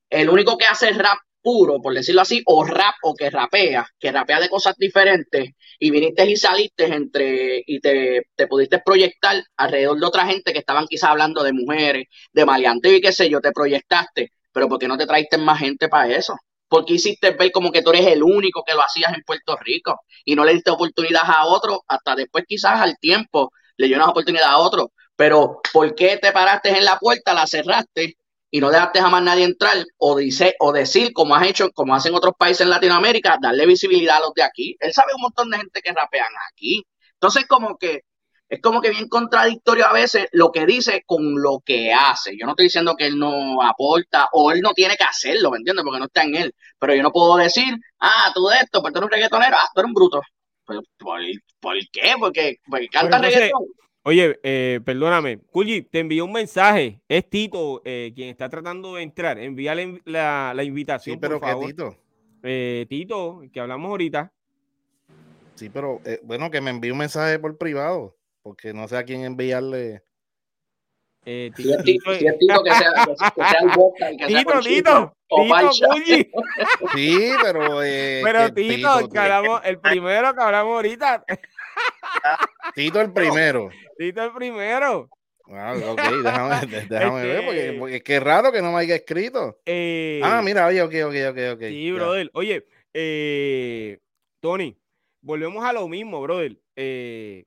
[0.09, 4.11] el único que hace rap puro, por decirlo así, o rap o que rapea, que
[4.11, 9.99] rapea de cosas diferentes, y viniste y saliste entre, y te, te pudiste proyectar alrededor
[9.99, 13.39] de otra gente que estaban quizás hablando de mujeres, de maleanteo y qué sé yo,
[13.41, 16.35] te proyectaste, pero ¿por qué no te traiste más gente para eso?
[16.69, 20.01] porque hiciste ver como que tú eres el único que lo hacías en Puerto Rico
[20.23, 24.09] y no le diste oportunidad a otro, hasta después quizás al tiempo le dio una
[24.09, 28.15] oportunidad a otro, pero ¿por qué te paraste en la puerta, la cerraste
[28.51, 32.15] y no dejaste jamás nadie entrar o, dice, o decir, como has hecho, como hacen
[32.15, 34.75] otros países en Latinoamérica, darle visibilidad a los de aquí?
[34.79, 36.83] Él sabe un montón de gente que rapean aquí.
[37.13, 38.03] Entonces, como que
[38.49, 42.35] es como que bien contradictorio a veces lo que dice con lo que hace.
[42.35, 45.57] Yo no estoy diciendo que él no aporta o él no tiene que hacerlo, ¿me
[45.57, 45.85] entiendes?
[45.85, 46.55] Porque no está en él.
[46.79, 49.69] Pero yo no puedo decir, ah, tú de esto, pero tú eres un reggaetonero, ah,
[49.71, 50.21] tú eres un bruto.
[50.65, 52.15] ¿Por, por, qué?
[52.19, 53.65] Porque, porque canta reggaetón.
[54.03, 57.01] Oye, eh, perdóname, Kulji, te envió un mensaje.
[57.07, 59.37] Es Tito eh, quien está tratando de entrar.
[59.37, 61.15] Envíale la, la invitación.
[61.15, 61.67] Sí, pero por favor.
[61.67, 61.95] Tito?
[62.43, 64.31] Eh, Tito, que hablamos ahorita.
[65.55, 69.03] Sí, pero eh, bueno, que me envíe un mensaje por privado porque no sé a
[69.03, 70.01] quién enviarle.
[71.25, 74.51] Eh, si Tito, si es Tito que sea, que sea el boca y que Tito,
[74.51, 75.15] sea Tito,
[76.05, 76.41] Tito,
[76.95, 77.83] Sí, pero.
[77.83, 81.25] Eh, pero Tito, Tito que hablamos, el primero que hablamos ahorita.
[82.75, 83.69] Tito el primero.
[83.97, 85.09] Tito el primero.
[85.51, 88.95] Ah, ok, déjame, déjame ver, porque, porque, es que es raro que no me haya
[88.95, 89.59] escrito.
[89.65, 91.61] Eh, ah, mira, oye, ok, ok, ok, ok.
[91.69, 92.29] Sí, brother.
[92.33, 93.99] Oye, eh,
[94.39, 94.77] Tony,
[95.21, 96.55] volvemos a lo mismo, brother.
[96.75, 97.45] Eh,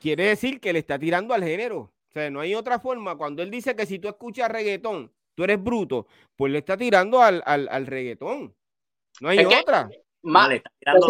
[0.00, 1.78] quiere decir que le está tirando al género.
[1.78, 3.16] O sea, no hay otra forma.
[3.16, 7.22] Cuando él dice que si tú escuchas reggaetón, tú eres bruto, pues le está tirando
[7.22, 8.54] al, al, reggaetón.
[9.20, 9.88] No hay otra.
[10.22, 11.06] Mal, está tirando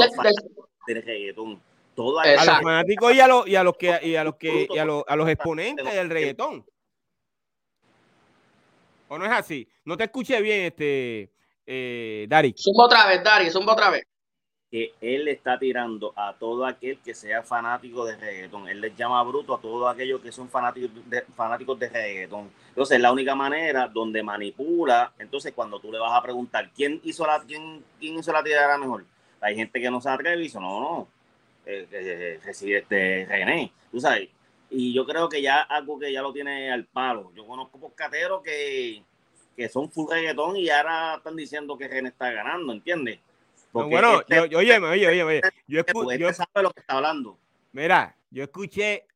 [0.87, 1.61] del reggaetón.
[1.97, 4.79] A los fanáticos y a los, y a los que y a los que y
[4.79, 6.65] a los, a los exponentes del reggaetón.
[9.09, 9.69] ¿O no es así?
[9.85, 11.33] No te escuché bien, este
[11.67, 12.55] eh, Dari.
[12.57, 14.05] Zumba otra vez, Dari, zumba otra vez
[14.75, 18.69] que él está tirando a todo aquel que sea fanático de reggaetón.
[18.69, 22.51] Él les llama bruto a todos aquellos que son fanáticos de, fanáticos de reggaetón.
[22.71, 25.13] Entonces, es la única manera donde manipula.
[25.21, 28.77] Entonces, cuando tú le vas a preguntar quién hizo la, quién, quién hizo la tirada
[28.77, 29.05] mejor,
[29.41, 31.09] hay gente que no se atreve y dice, no, no,
[31.67, 34.29] eh, eh, este René, tú sabes.
[34.71, 37.33] Y yo creo que ya algo que ya lo tiene al palo.
[37.35, 39.03] Yo conozco poscateros que,
[39.57, 43.21] que son full reggaetón y ahora están diciendo que René está ganando, ¿entiendes?
[43.73, 47.39] bueno, este yo, oye, oye, oye, oye, yo, escuché, yo sabe lo que está hablando.
[47.73, 49.07] Mira, yo escuché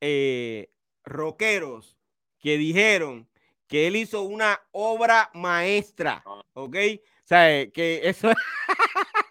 [0.00, 0.70] eh,
[1.04, 1.96] rockeros
[2.38, 3.26] que dijeron
[3.66, 6.42] que él hizo una obra maestra, ah.
[6.52, 6.76] ¿ok?
[7.24, 8.30] O sea, eh, que Eso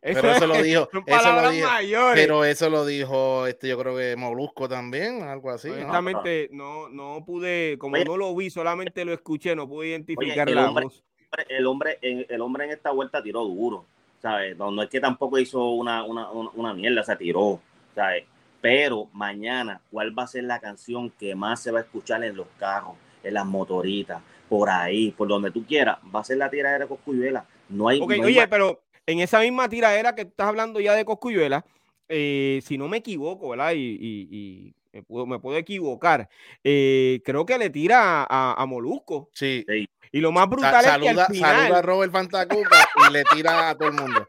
[0.00, 1.68] pero eso lo dijo, eso lo dijo
[2.14, 5.70] pero eso lo dijo, este, yo creo que Molusco también, algo así.
[5.70, 6.88] Honestamente, ¿no?
[6.88, 11.02] no, pude, como no lo vi, solamente lo escuché, no pude identificar la voz.
[11.48, 13.86] El hombre, el hombre en esta vuelta tiró duro
[14.24, 14.56] ¿sabes?
[14.56, 17.60] No, no es que tampoco hizo una, una, una, una mierda, se tiró,
[17.94, 18.24] ¿sabes?
[18.62, 22.34] Pero mañana, ¿cuál va a ser la canción que más se va a escuchar en
[22.34, 25.98] los carros, en las motoritas, por ahí, por donde tú quieras?
[26.14, 27.44] Va a ser la tiradera de Coscuyuela.
[27.68, 28.00] No hay.
[28.00, 31.04] Ok, no hay oye, más- pero en esa misma tiradera que estás hablando ya de
[31.04, 31.64] Coscuyuela,
[32.08, 33.72] eh, si no me equivoco, ¿verdad?
[33.72, 36.28] Y, y- y me, puedo, me puedo equivocar,
[36.62, 39.30] eh, creo que le tira a, a Molusco.
[39.32, 39.64] Sí.
[40.12, 43.12] Y lo más Sa- brutal es que saluda, al final, saluda a Robert Fantacuca y
[43.12, 44.28] le tira a todo el mundo.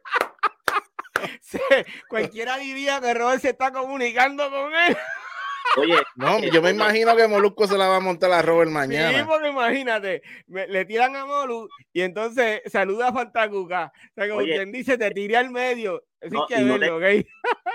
[2.10, 4.98] cualquiera diría que Robert se está comunicando con él.
[5.78, 8.74] Oye, No, yo me imagino que Molusco se la va a montar a Robert Sí,
[8.74, 9.26] mañana.
[9.28, 13.92] porque imagínate, me- le tiran a Molu y entonces saluda a Fantacuca.
[14.12, 14.56] O sea, como Oye.
[14.56, 16.04] quien dice, te tiré al medio.
[16.22, 17.26] Eso No, que y no te- verlo, ¿ok?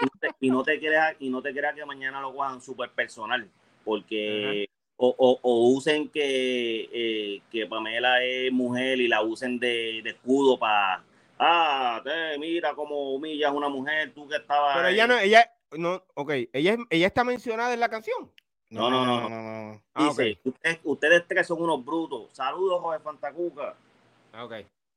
[0.01, 2.61] y no te- y no te creas y no te creas que mañana lo cojan
[2.63, 3.49] súper personal
[3.85, 10.01] porque o, o- o usen que, eh, que Pamela es mujer y la usen de,
[10.03, 11.03] de escudo para
[11.39, 14.95] ah te, mira cómo humillas a una mujer tú que estabas Pero ahí".
[14.95, 18.31] ella no, ella, no, ok, ella, es- ella está mencionada en la canción.
[18.71, 19.41] No, no, no, no,
[19.73, 19.83] no.
[19.95, 23.75] Ah, dice ustedes, ustedes tres son unos brutos saludos Jorge Fantacuca
[24.33, 24.55] Ah, ok.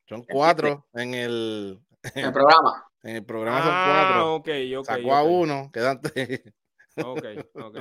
[0.08, 1.80] Son cuatro en el,
[2.14, 2.86] El programa.
[3.04, 4.36] en el programa, son Ah, cuatro.
[4.36, 4.86] ok, ok.
[4.86, 6.42] Sacó a uno, quedan tres.
[6.98, 7.78] Ok, ok.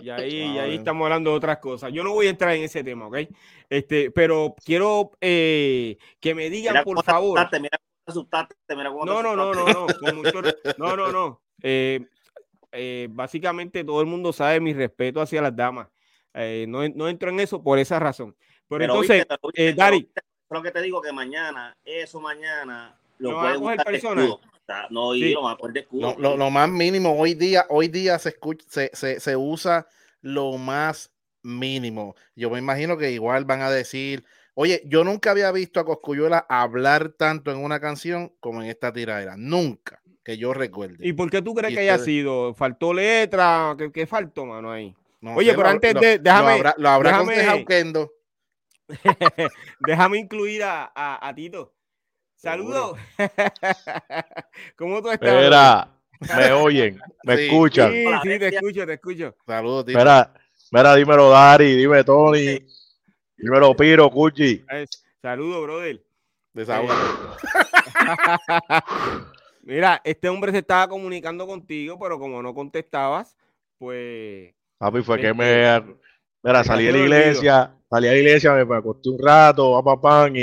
[0.00, 1.92] Y ahí, y Ah, ahí estamos hablando de otras cosas.
[1.92, 3.18] Yo no voy a entrar en ese tema, ¿ok?
[3.70, 7.38] Este, pero quiero eh, que me digan, mira por favor.
[7.60, 9.86] mira asustaste mira cómo te No, no, no, no, no.
[10.00, 10.42] con mucho
[10.78, 11.42] no, no, no.
[11.62, 12.06] Eh,
[12.72, 15.88] eh, básicamente todo el mundo sabe mi respeto hacia las damas.
[16.34, 18.36] Eh, no, no entro en eso por esa razón.
[18.68, 20.10] Pero, Pero entonces, viste, eh, Dari.
[20.50, 23.86] lo que te digo que mañana, eso mañana lo ¿No van a pueden coger usar
[23.86, 24.38] de personal?
[24.90, 25.32] No, y Sí.
[25.34, 26.14] lo de escudo.
[26.18, 29.86] Lo, lo- lo más mínimo, hoy día, hoy día se, escucha, se, se, se usa
[30.20, 31.10] lo más
[31.42, 32.16] mínimo.
[32.34, 34.24] Yo me imagino que igual van a decir,
[34.58, 38.92] oye, yo nunca había visto a Coscuyuela hablar tanto en una canción como en esta
[38.92, 39.34] tiradera.
[39.36, 41.06] Nunca, que yo recuerde.
[41.06, 42.54] ¿y por qué tú crees Y que haya sido?
[42.54, 43.74] ¿Faltó letra?
[43.78, 44.94] ¿Qué, qué faltó, mano, ahí?
[45.20, 48.12] No Oye, pero lo- antes lo- de- déjame- Lo habrá, lo habrá déjame- Kendo.
[49.80, 51.72] Déjame incluir a, a, a Tito.
[52.36, 52.98] Saludos.
[54.76, 55.34] ¿Cómo tú estás?
[55.44, 55.88] Mira,
[56.36, 57.42] me oyen, me Sí.
[57.46, 57.92] escuchan.
[57.92, 59.34] Sí, sí, te escucho, te escucho.
[59.46, 59.98] Saludos, Tito.
[59.98, 60.32] Mira,
[60.70, 62.58] mira, dímelo Dari, dime Tony,
[63.36, 64.64] dímelo Piro, Cuchi.
[65.22, 66.02] Saludos, brother.
[66.52, 67.00] Desahógate.
[69.62, 73.36] Mira, este hombre se estaba comunicando contigo, pero como no contestabas,
[73.78, 75.96] pues Papi, fue que Este, me.
[76.42, 80.36] Mira, salí de la iglesia, salí a la iglesia, me, acosté un rato, papá pan,
[80.36, 80.40] y,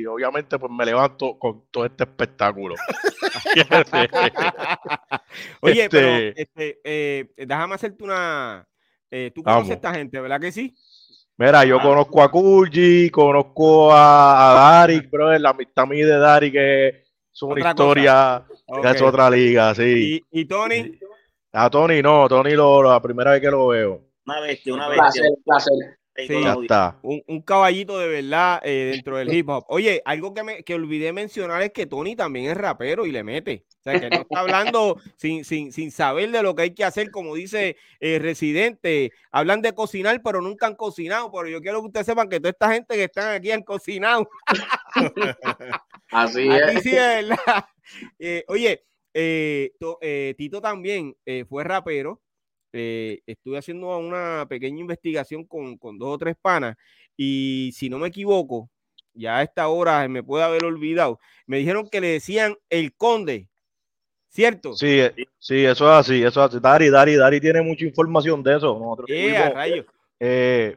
[0.00, 2.74] y obviamente pues me levanto con todo este espectáculo.
[5.60, 8.66] Oye, pero Este- este, eh, déjame hacerte una.
[9.10, 10.74] eh, tú conoces a esta gente, ¿verdad que sí?
[11.36, 16.52] Mira, yo conozco a Kulji, conozco a, a Dari, bro, la amistad mía de Dari,
[16.52, 18.82] que es una Otra historia, Ok.
[18.82, 20.22] que es otra liga, sí.
[20.30, 20.96] Y, y Tony,
[21.52, 24.00] A Tony no, Tony lo, la primera vez que lo veo.
[24.26, 25.22] Una bestia, una Un Un bestia.
[25.22, 25.98] placer, un placer.
[26.16, 26.40] Sí.
[26.42, 26.98] Ya está.
[27.02, 29.64] un, un caballito de verdad eh, dentro del hip hop.
[29.68, 33.24] Oye, algo que, me, que olvidé mencionar es que Tony también es rapero y le
[33.24, 33.64] mete.
[33.80, 36.84] O sea, que no está hablando sin, sin, sin saber de lo que hay que
[36.84, 39.12] hacer, como dice eh, Residente.
[39.32, 41.30] Hablan de cocinar, pero nunca han cocinado.
[41.32, 44.28] Pero yo quiero que ustedes sepan que toda esta gente que están aquí han cocinado.
[46.10, 46.82] Así Aquí es.
[46.82, 46.96] sí es
[47.28, 47.64] verdad.
[48.18, 52.20] Eh, oye, eh, to- eh, Tito también eh, fue rapero.
[52.76, 56.76] Eh, estuve haciendo una pequeña investigación con, con dos o tres panas
[57.16, 58.68] y si no me equivoco,
[59.12, 63.48] ya a esta hora me puede haber olvidado, me dijeron que le decían el conde,
[64.28, 64.74] ¿cierto?
[64.74, 66.58] Sí, eh, sí, eso es así, eso es así.
[66.60, 68.76] Dari, Dari, Dari tiene mucha información de eso.
[68.76, 69.86] Nosotros Eh, a estuvimos, rayos.
[70.18, 70.76] eh,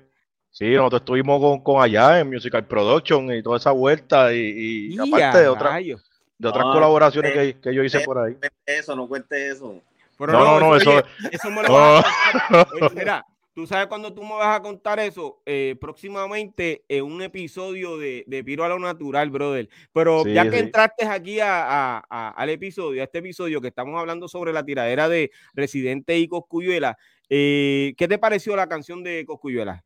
[0.51, 4.93] sí, nosotros estuvimos con, con allá en Musical Production y toda esa vuelta y, y
[4.93, 6.03] Y aparte de, otra- rayos.
[6.37, 8.33] de otras No, colaboraciones eh, que, que yo hice por ahí.
[8.33, 9.81] No cuente eso, no cuente eso.
[10.17, 12.67] Pero No, no, no, oye, eso, eso me lo vas a.
[12.73, 17.21] Oye, Mira, tú sabes cuando tú me vas a contar eso, Eh, próximamente en un
[17.21, 19.69] episodio de, de Piro a lo Natural, brother.
[19.93, 20.63] Pero Sí, ya que sí.
[20.65, 24.63] entraste aquí a- a- a- al episodio, a este episodio que estamos hablando sobre la
[24.63, 26.97] tiradera de Residente y Coscuyuela,
[27.29, 29.83] eh, ¿qué te pareció la canción de Coscuyuela?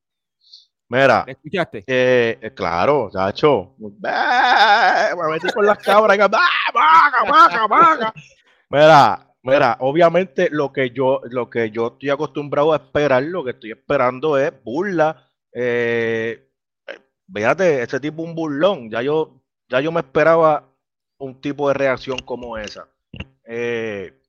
[0.89, 1.83] Mira, ¿La escuchaste?
[1.87, 3.75] eh, claro, chacho.
[3.79, 6.17] Me metí con las cabras.
[6.17, 6.49] y, ¡bah!
[6.73, 8.13] ¡Vaca, vaca, vaca!
[8.69, 13.51] Mira, mira, obviamente lo que yo, lo que yo estoy acostumbrado a esperar, lo que
[13.51, 15.29] estoy esperando es burla.
[15.53, 16.49] Eh,
[16.87, 16.99] eh,
[17.33, 18.89] fíjate, ese tipo un burlón.
[18.89, 20.69] Ya yo, ya yo me esperaba
[21.19, 22.87] un tipo de reacción como esa.
[23.45, 24.19] Eh,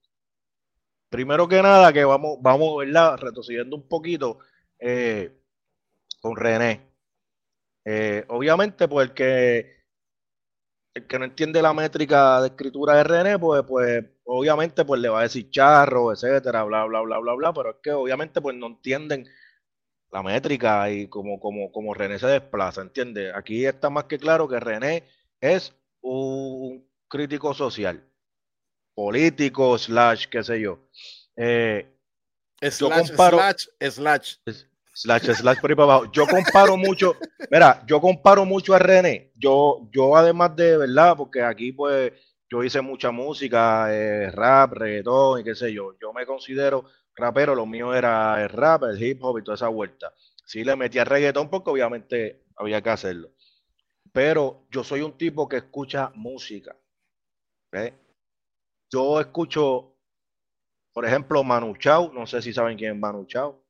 [1.08, 3.18] primero que nada, que vamos, vamos, ¿verdad?
[3.18, 4.38] Retrocediendo un poquito
[4.78, 5.38] eh,
[6.20, 6.92] con René.
[7.84, 9.81] Eh, obviamente, porque
[10.94, 15.08] el que no entiende la métrica de escritura de René, pues, pues obviamente pues le
[15.08, 18.54] va a decir charro, etcétera, bla, bla, bla, bla, bla, pero es que obviamente pues
[18.56, 19.26] no entienden
[20.10, 23.34] la métrica y como, como, como René se desplaza, ¿entiendes?
[23.34, 25.04] Aquí está más que claro que René
[25.40, 28.04] es un crítico social,
[28.94, 30.78] político, slash, qué sé yo.
[31.36, 31.98] Eh,
[32.78, 34.36] yo comparo, slash, slash.
[34.44, 36.12] Slash, slash por ahí para abajo.
[36.12, 37.16] Yo comparo mucho,
[37.50, 39.32] mira, yo comparo mucho a René.
[39.36, 41.16] Yo, yo además de, ¿verdad?
[41.16, 42.12] Porque aquí pues
[42.48, 45.96] yo hice mucha música, eh, rap, reggaetón y qué sé yo.
[46.00, 49.68] Yo me considero rapero, lo mío era el rap, el hip hop y toda esa
[49.68, 50.12] vuelta.
[50.44, 53.30] Sí le metí a reggaetón porque obviamente había que hacerlo.
[54.12, 56.76] Pero yo soy un tipo que escucha música.
[58.90, 59.96] Yo escucho,
[60.92, 63.64] por ejemplo, Manu Chao, no sé si saben quién es Manu Chao.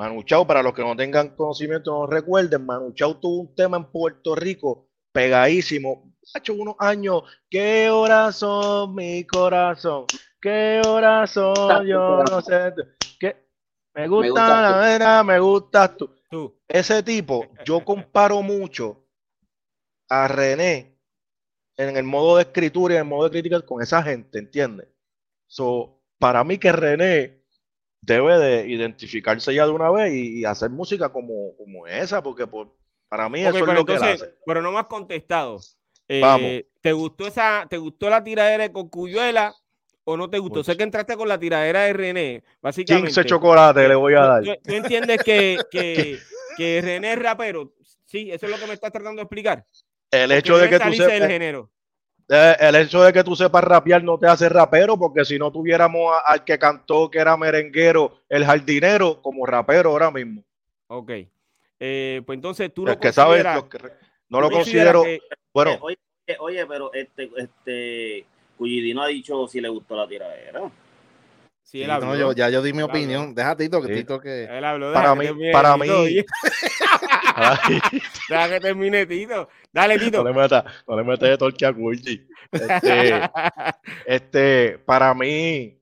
[0.00, 3.76] Manu Chao, para los que no tengan conocimiento, no recuerden, Manu Chao tuvo un tema
[3.76, 6.14] en Puerto Rico pegadísimo.
[6.34, 10.06] Ha hecho unos años, qué horas son mi corazón,
[10.40, 12.72] qué horas son, yo no sé,
[13.18, 13.46] ¿Qué?
[13.92, 16.10] me gusta, la vena, me gustas tú.
[16.30, 16.58] tú.
[16.66, 19.04] Ese tipo, yo comparo mucho
[20.08, 20.98] a René
[21.76, 24.88] en el modo de escritura y en el modo de crítica con esa gente, ¿entiendes?
[25.46, 27.39] So, para mí que René
[28.02, 32.74] debe de identificarse ya de una vez y, hacer música como, como esa, porque por,
[33.08, 34.34] para mí eso es lo que hace.
[34.46, 35.60] Pero no me has contestado.
[36.08, 39.54] Eh, ¿Te gustó esa, te gustó la tiradera de Cocuyuela
[40.04, 40.64] o no te gustó?
[40.64, 43.08] Sé que entraste con la tiradera de René, básicamente.
[43.08, 44.42] 15 chocolate le voy a dar.
[44.42, 46.18] ¿Tú, entiendes que, que,
[46.56, 47.74] que, René es rapero?
[48.06, 49.64] Sí, eso es lo que me estás tratando de explicar.
[50.10, 51.12] El hecho de que tú sepas.
[51.12, 51.70] El género.
[52.32, 55.50] Eh, el hecho de que tú sepas rapear no te hace rapero, porque si no
[55.50, 60.44] tuviéramos al que cantó, que era merenguero, el jardinero, como rapero ahora mismo.
[60.86, 61.10] Ok.
[61.80, 63.44] Eh, pues entonces tú no que sabes,
[64.28, 65.02] no lo considero.
[65.52, 65.78] bueno.
[65.80, 65.98] Oye,
[66.38, 70.70] oye, pero este, este, Cuyidino ha dicho si le gustó la tiradera.
[71.70, 72.08] Sí, él habló.
[72.08, 73.32] No, yo, ya yo di mi opinión.
[73.32, 74.42] Deja Tito que Tito que.
[74.42, 75.86] Él habló, para mí, para mí.
[78.28, 79.48] Deja que termine Tito.
[79.72, 80.24] Dale, Tito.
[80.24, 81.72] No le metas no le meta de torque a
[82.50, 83.22] Este,
[84.04, 85.80] este, para mí,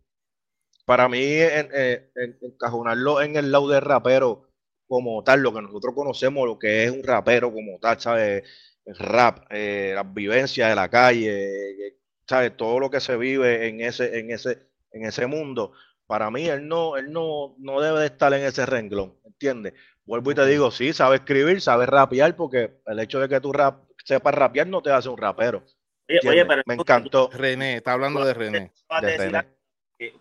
[0.84, 4.46] para mí, en, en, encajonarlo en el lado de rapero
[4.86, 8.44] como tal, lo que nosotros conocemos, lo que es un rapero como tal, ¿sabes?
[8.84, 11.96] El rap, eh, las vivencias de la calle,
[12.28, 12.54] ¿sabes?
[12.58, 15.72] Todo lo que se vive en ese, en ese, en ese mundo.
[16.06, 19.74] Para mí, él no, él no, no debe de estar en ese renglón, ¿entiendes?
[20.04, 23.52] Vuelvo y te digo, sí, sabe escribir, sabe rapear, porque el hecho de que tú
[23.52, 25.64] rap, sepas rapear no te hace un rapero.
[26.08, 27.28] Oye, pero me encantó.
[27.30, 28.72] René, está hablando de René.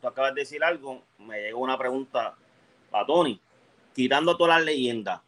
[0.01, 2.35] Tú acabas de decir algo, me llegó una pregunta
[2.91, 3.39] a Tony.
[3.95, 5.21] Quitando todas las leyendas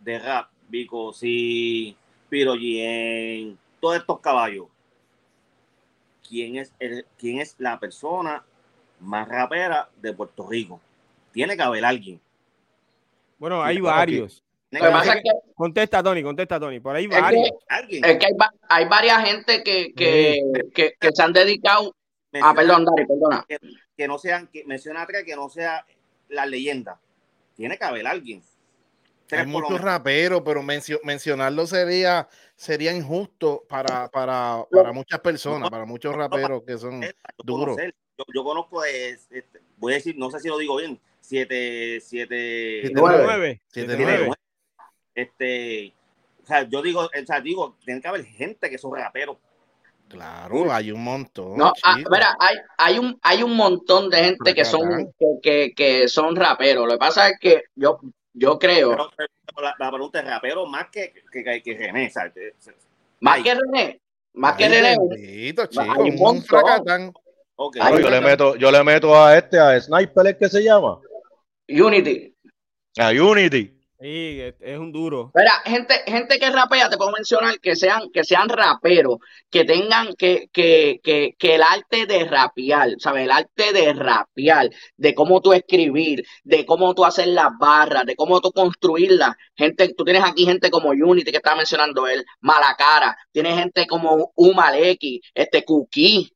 [0.00, 1.96] de rap, Vico, sí,
[2.28, 2.54] Piro
[3.80, 4.66] todos estos caballos,
[6.28, 6.72] ¿quién es,
[7.16, 8.44] ¿quién es la persona
[9.00, 10.80] más rapera de Puerto Rico?
[11.32, 12.20] Tiene que haber alguien.
[13.38, 14.42] Bueno, hay varios.
[15.54, 16.80] contesta, Tony, contesta, Tony.
[16.80, 17.48] Por ahí varios.
[17.90, 18.26] Es que,
[18.68, 20.40] hay, varias gente que, que,
[20.74, 21.94] que, se han dedicado.
[22.42, 23.46] ah, perdón, Dari, perdona.
[23.96, 25.84] Que, no sean, que menciona que no sea
[26.28, 27.00] la leyenda.
[27.56, 28.42] Tiene que haber alguien.
[29.30, 36.14] Hay muchos raperos, pero mencionarlo sería, sería injusto para, para, para muchas personas, para muchos
[36.14, 37.04] raperos que son
[37.44, 37.76] duros.
[38.34, 39.44] Yo, conozco, este,
[39.76, 43.60] voy a decir, no sé si lo digo bien, 7, 7, 9.
[45.14, 45.92] Este,
[46.42, 49.36] o sea, yo digo, o sea, digo, tiene que haber gente que son raperos.
[50.08, 51.58] Claro, hay un montón.
[51.58, 55.12] No, ah, mira, hay, hay, un, hay un montón de gente que son,
[55.42, 56.86] que, que, son raperos.
[56.86, 58.00] Lo que pasa es que yo,
[58.38, 58.96] yo creo.
[59.78, 62.54] la, pregunta es rapero más que, que, que René, ¿sabes?
[63.20, 64.00] Más que René.
[64.34, 64.96] Más que René.
[65.76, 67.12] hay un montón.
[67.60, 67.82] Okay.
[68.00, 71.00] yo, le meto, yo le meto a este, a Sniper, ¿es que se llama?
[71.68, 72.32] Unity.
[72.98, 73.77] A Unity.
[74.00, 75.32] Sí, es un duro.
[75.34, 79.16] Mira, gente, gente que rapea, te puedo mencionar que sean, que sean raperos,
[79.50, 83.24] que tengan que, que, que, que el arte de rapear, ¿sabes?
[83.24, 88.14] El arte de rapear, de cómo tú escribir, de cómo tú hacer las barras, de
[88.14, 89.34] cómo tú construirlas.
[89.56, 94.30] Gente, tú tienes aquí gente como Unity que está mencionando él, Malacara, tienes gente como
[94.36, 96.30] Umaleki, este Cookie,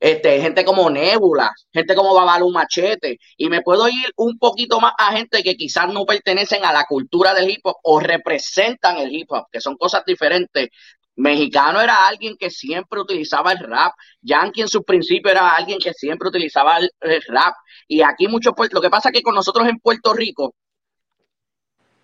[0.00, 4.92] este, gente como Nebula, gente como Babalu Machete, y me puedo ir un poquito más
[4.98, 9.14] a gente que quizás no pertenecen a la cultura del hip hop o representan el
[9.14, 10.68] hip hop, que son cosas diferentes.
[11.16, 13.92] Mexicano era alguien que siempre utilizaba el rap,
[14.22, 17.54] Yankee en su principio era alguien que siempre utilizaba el, rap,
[17.88, 20.54] y aquí mucho, lo que pasa es que con nosotros en Puerto Rico,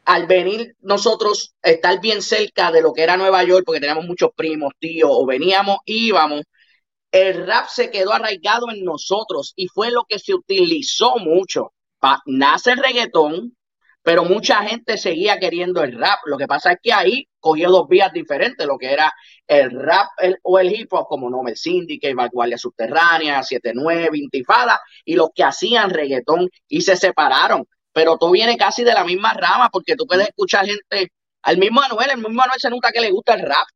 [0.04, 4.30] al venir nosotros estar bien cerca de lo que era Nueva York, porque teníamos muchos
[4.34, 6.42] primos, tíos, o veníamos, íbamos,
[7.14, 11.72] el rap se quedó arraigado en nosotros y fue lo que se utilizó mucho.
[12.26, 13.56] nace el reggaetón,
[14.02, 16.18] pero mucha gente seguía queriendo el rap.
[16.26, 19.14] Lo que pasa es que ahí cogió dos vías diferentes, lo que era
[19.46, 20.08] el rap
[20.42, 25.90] o el hip hop, como Nomel Syndicate, Guardia Subterránea, 79, Intifada, y los que hacían
[25.90, 30.28] reggaetón y se separaron pero tú vienes casi de la misma rama porque tú puedes
[30.28, 31.12] escuchar gente,
[31.42, 33.68] al mismo Manuel, el mismo Manuel se nota que le gusta el rap,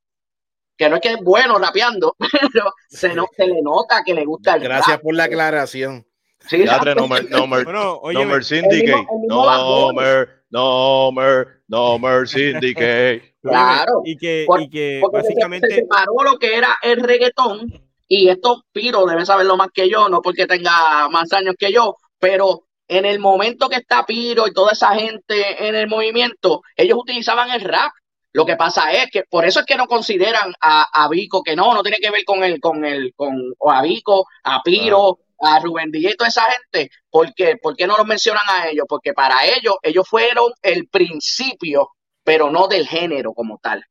[0.78, 2.16] que no es que es bueno rapeando,
[2.52, 4.68] pero se, no, se le nota que le gusta el rap.
[4.68, 6.06] Gracias por la aclaración.
[6.48, 12.28] Sí, no mer, no mer, bueno, no mer syndicate, no mer, no mer, no mer
[12.28, 13.34] syndicate.
[13.42, 18.64] Claro, y que, y que básicamente se separó lo que era el reggaetón y esto
[18.72, 23.04] Piro debe saberlo más que yo, no porque tenga más años que yo, pero en
[23.04, 27.60] el momento que está Piro y toda esa gente en el movimiento, ellos utilizaban el
[27.60, 27.92] rap.
[28.32, 31.56] Lo que pasa es que por eso es que no consideran a, a Vico, que
[31.56, 35.20] no, no tiene que ver con el, con el, con o a Vico, a Piro,
[35.40, 36.90] a Rubén Díaz y toda esa gente.
[37.10, 37.56] ¿Por qué?
[37.56, 38.86] ¿Por qué no los mencionan a ellos?
[38.88, 41.90] Porque para ellos, ellos fueron el principio,
[42.22, 43.84] pero no del género como tal,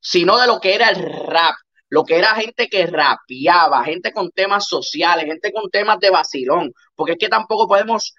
[0.00, 1.54] sino de lo que era el rap
[1.94, 6.72] lo que era gente que rapeaba, gente con temas sociales, gente con temas de vacilón,
[6.96, 8.14] porque es que tampoco podemos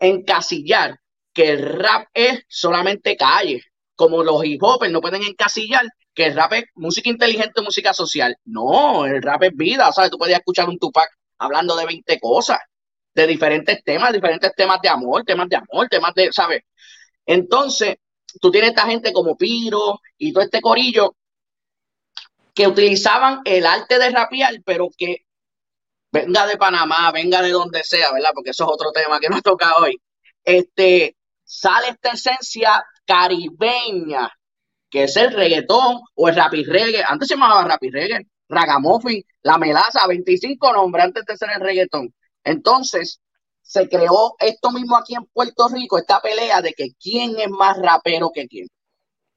[0.00, 0.98] encasillar
[1.32, 3.62] que el rap es solamente calle,
[3.96, 8.36] como los hip no pueden encasillar que el rap es música inteligente, música social.
[8.44, 10.10] No, el rap es vida, ¿sabes?
[10.10, 12.58] Tú puedes escuchar un Tupac hablando de 20 cosas,
[13.14, 16.62] de diferentes temas, diferentes temas de amor, temas de amor, temas de, ¿sabes?
[17.26, 17.96] Entonces,
[18.40, 21.16] tú tienes esta gente como Piro y todo este corillo
[22.54, 25.24] que utilizaban el arte de rapear, pero que
[26.12, 28.30] venga de Panamá, venga de donde sea, ¿verdad?
[28.34, 30.00] Porque eso es otro tema que nos toca hoy.
[30.44, 34.30] Este, sale esta esencia caribeña,
[34.90, 37.04] que es el reggaetón o el rapi reggae.
[37.06, 42.14] Antes se llamaba rapi reggae, ragamuffin, la melaza, 25 nombres antes de ser el reggaetón.
[42.44, 43.20] Entonces,
[43.62, 47.78] se creó esto mismo aquí en Puerto Rico, esta pelea de que quién es más
[47.78, 48.68] rapero que quién.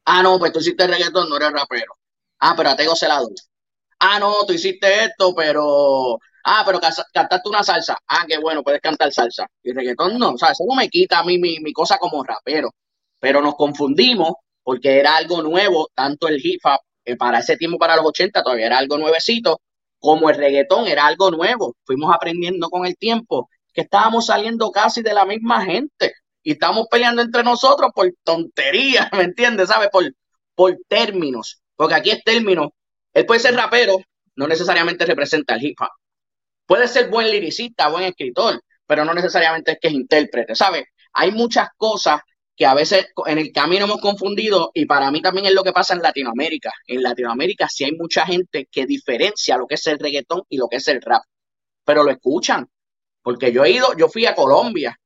[0.05, 1.93] Ah, no, pues tú hiciste reggaetón, no eres rapero.
[2.39, 3.35] Ah, pero a Tego se la doy.
[3.99, 7.97] Ah, no, tú hiciste esto, pero Ah, pero cantaste una salsa.
[8.07, 9.47] Ah, qué bueno, puedes cantar salsa.
[9.61, 12.69] Y reggaetón no, o sea, eso no me quita a mí mi, cosa como rapero.
[13.19, 17.77] Pero nos confundimos porque era algo nuevo, tanto el hip hop, eh, para ese tiempo,
[17.77, 19.61] para los 80, todavía era algo nuevecito,
[19.97, 21.75] como el reggaetón era algo nuevo.
[21.85, 26.13] Fuimos aprendiendo con el tiempo que estábamos saliendo casi de la misma gente
[26.43, 29.69] y estamos peleando entre nosotros por tonterías, ¿me entiendes?
[29.69, 29.89] ¿Sabes?
[29.89, 30.13] Por,
[30.53, 31.61] por términos.
[31.75, 32.73] Porque aquí es término.
[33.13, 33.97] Él puede ser rapero,
[34.35, 35.89] no necesariamente representa el hip hop.
[36.65, 40.83] Puede ser buen liricista, buen escritor, pero no necesariamente es que es intérprete, ¿sabes?
[41.13, 42.19] Hay muchas cosas
[42.57, 45.71] que a veces en el camino hemos confundido y para mí también es lo que
[45.71, 46.73] pasa en Latinoamérica.
[46.87, 50.67] En Latinoamérica sí hay mucha gente que diferencia lo que es el reggaetón y lo
[50.67, 51.21] que es el rap,
[51.85, 52.67] pero lo escuchan,
[53.21, 54.99] porque yo he ido, yo fui a Colombia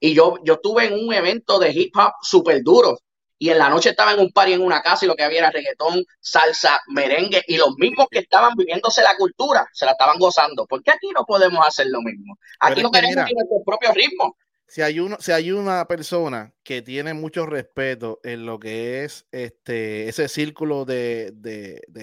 [0.00, 2.98] y yo, yo estuve en un evento de hip hop súper duro
[3.38, 5.40] y en la noche estaba en un party en una casa y lo que había
[5.40, 10.18] era reggaetón, salsa, merengue y los mismos que estaban viviéndose la cultura se la estaban
[10.18, 10.64] gozando.
[10.66, 12.38] ¿Por qué aquí no podemos hacer lo mismo?
[12.60, 14.34] Aquí no queremos tener nuestro propio ritmo.
[14.68, 19.26] Si hay, uno, si hay una persona que tiene mucho respeto en lo que es
[19.30, 21.32] este, ese círculo de,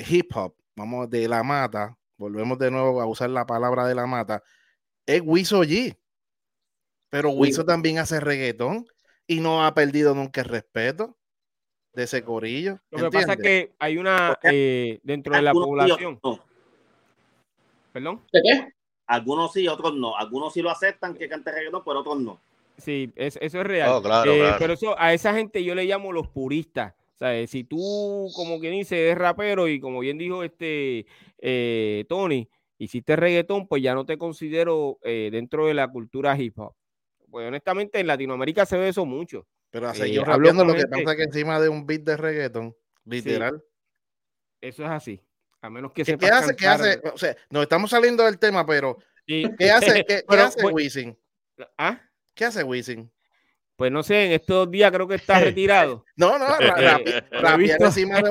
[0.08, 4.06] hip hop, vamos, de la mata, volvemos de nuevo a usar la palabra de la
[4.06, 4.42] mata,
[5.06, 5.98] es Wiso G.
[7.10, 8.86] Pero Wiso también hace reggaetón
[9.28, 11.18] y no ha perdido nunca el respeto
[11.94, 12.80] de ese corillo.
[12.92, 16.20] Lo que pasa es que hay una eh, dentro de la población.
[17.92, 18.22] ¿Perdón?
[18.32, 18.74] ¿De qué?
[19.06, 20.18] Algunos sí, otros no.
[20.18, 22.42] Algunos sí lo aceptan que cante reggaetón, pero otros no.
[22.78, 23.90] Sí, eso es real.
[23.90, 26.94] Oh, eh, pero eso a esa gente yo le llamo los puristas.
[27.16, 27.52] ¿sabes?
[27.52, 31.06] Si tú, como quien dice, es rapero y como bien dijo este
[31.40, 36.76] eh, Tony, hiciste reggaetón, pues ya no te considero dentro de la cultura hip hop.
[37.30, 39.48] Pues honestamente en Latinoamérica se ve eso mucho.
[39.74, 43.64] Pero a seguir eh, lo que pasa que encima de un beat de reggaeton, literal.
[44.62, 45.20] eso es así.
[45.60, 46.56] A menos que se ¿Qué hace?
[46.56, 47.02] ¿Qué hace?
[47.12, 51.18] O sea, nos estamos saliendo del tema, pero ¿qué hace, qué, hace pues, Wisin?
[51.76, 52.00] ¿Ah?
[52.34, 53.12] ¿Qué hace Wisin?
[53.76, 56.06] Pues no sé, en estos días creo que está retirado.
[56.16, 56.46] no, no,
[57.32, 58.30] rapear encima de,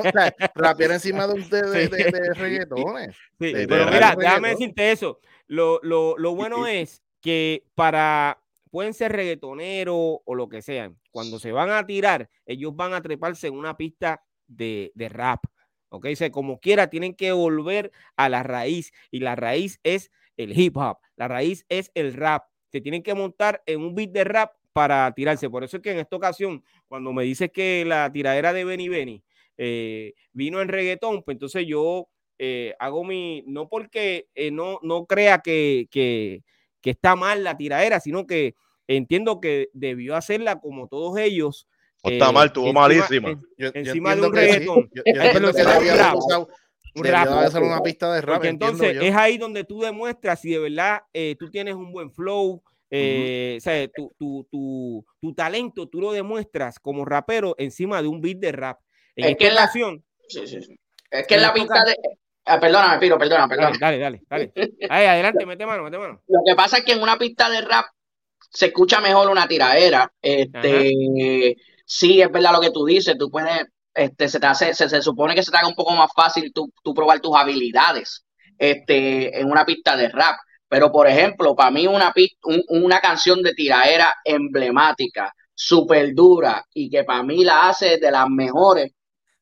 [0.93, 3.15] encima de, de, de, de reggaetones.
[3.39, 5.19] Sí, pero mira, déjame decirte eso.
[5.47, 8.39] Lo, lo, lo bueno es que para
[8.73, 10.97] pueden ser reggaetoneros o lo que sean.
[11.11, 15.43] Cuando se van a tirar, ellos van a treparse en una pista de, rap.
[15.89, 16.07] ¿Ok?
[16.07, 18.91] O como quiera, tienen que volver a la raíz.
[19.11, 20.97] Y la raíz es el hip hop.
[21.15, 22.45] La raíz es el rap.
[22.73, 25.47] Se tienen que montar en un beat de rap para tirarse.
[25.47, 28.89] Por eso es que en esta ocasión, cuando me dices que la tiradera de Benny
[28.89, 29.23] Benny
[29.57, 32.09] eh, vino en reggaetón, pues entonces yo
[32.39, 36.41] eh, hago mi, no porque eh, no, no crea que, que,
[36.81, 38.55] que, está mal la tiradera, sino que
[38.87, 41.67] entiendo que debió hacerla como todos ellos.
[42.03, 43.39] No está mal, estuvo malísima.
[43.55, 44.89] encima de un reggaetón.
[44.91, 45.01] Sí.
[45.05, 46.47] Yo, yo que debía usado,
[46.95, 47.27] un rap.
[47.29, 48.35] hacer una pista de rap.
[48.35, 52.11] Porque entonces es ahí donde tú demuestras si de verdad eh, tú tienes un buen
[52.11, 53.57] flow, eh, uh -huh.
[53.57, 58.21] o sea, tu, tu, tu, tu, talento tú lo demuestras como rapero encima de un
[58.21, 58.79] beat de rap.
[59.15, 60.03] En es esta que la, ocasión.
[60.27, 60.79] sí, sí, sí.
[61.13, 61.95] Es que en la pista de.
[62.45, 63.77] Ah, perdóname, Piro, perdona, perdona.
[63.79, 64.51] Dale, dale, dale.
[64.89, 66.21] Ahí, adelante, mete mano, mete mano.
[66.27, 67.85] Lo que pasa es que en una pista de rap
[68.49, 70.11] se escucha mejor una tiradera.
[70.21, 73.17] Este, sí, es verdad lo que tú dices.
[73.17, 75.91] Tú puedes, este, se te hace, se, se supone que se te haga un poco
[75.95, 78.25] más fácil tú, tú probar tus habilidades,
[78.57, 80.35] este, en una pista de rap.
[80.67, 82.13] Pero, por ejemplo, para mí una,
[82.43, 88.11] un, una canción de tiraera emblemática, súper dura y que para mí la hace de
[88.11, 88.91] las mejores